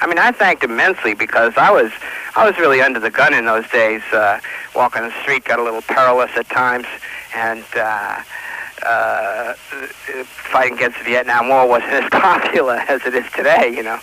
[0.00, 1.92] I mean, I thanked immensely because I was,
[2.34, 4.02] I was really under the gun in those days.
[4.12, 4.40] Uh,
[4.74, 6.86] walking the street got a little perilous at times,
[7.34, 8.22] and uh,
[8.84, 13.98] uh, fighting against the Vietnam War wasn't as popular as it is today, you know,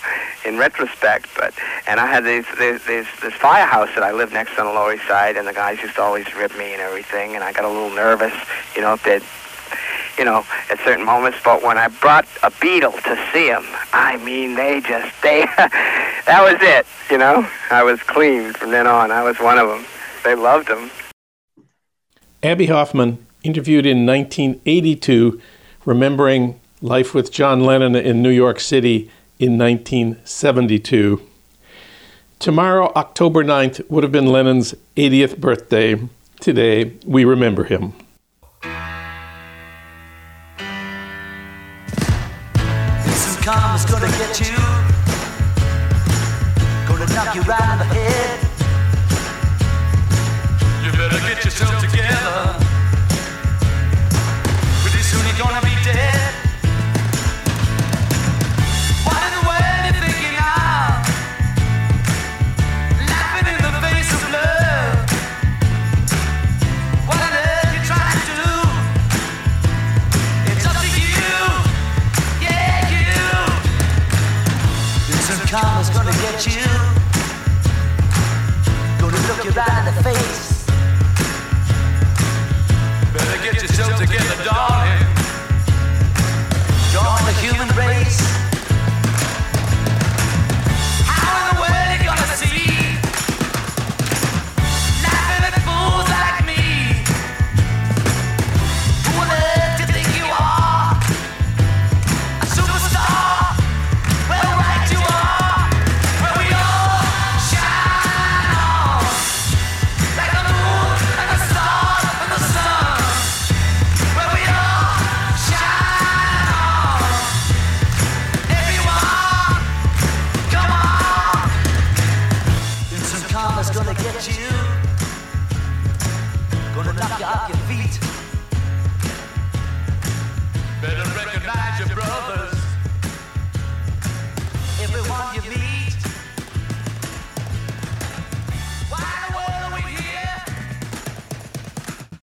[0.45, 1.29] in retrospect.
[1.35, 1.53] But
[1.87, 5.07] and I had these this firehouse that I lived next to on the Lower East
[5.07, 7.69] Side, and the guys used to always rib me and everything, and I got a
[7.69, 8.33] little nervous,
[8.75, 9.23] you know, they'd
[10.17, 11.37] you know, at certain moments.
[11.43, 15.41] But when I brought a Beatle to see them, I mean, they just, they,
[16.25, 17.47] that was it, you know.
[17.69, 19.11] I was clean from then on.
[19.11, 19.85] I was one of them.
[20.23, 20.89] They loved them.
[22.43, 25.41] Abbie Hoffman, interviewed in 1982,
[25.85, 29.09] remembering life with John Lennon in New York City
[29.39, 31.21] in 1972.
[32.39, 35.99] Tomorrow, October 9th, would have been Lennon's 80th birthday.
[36.39, 37.93] Today, we remember him.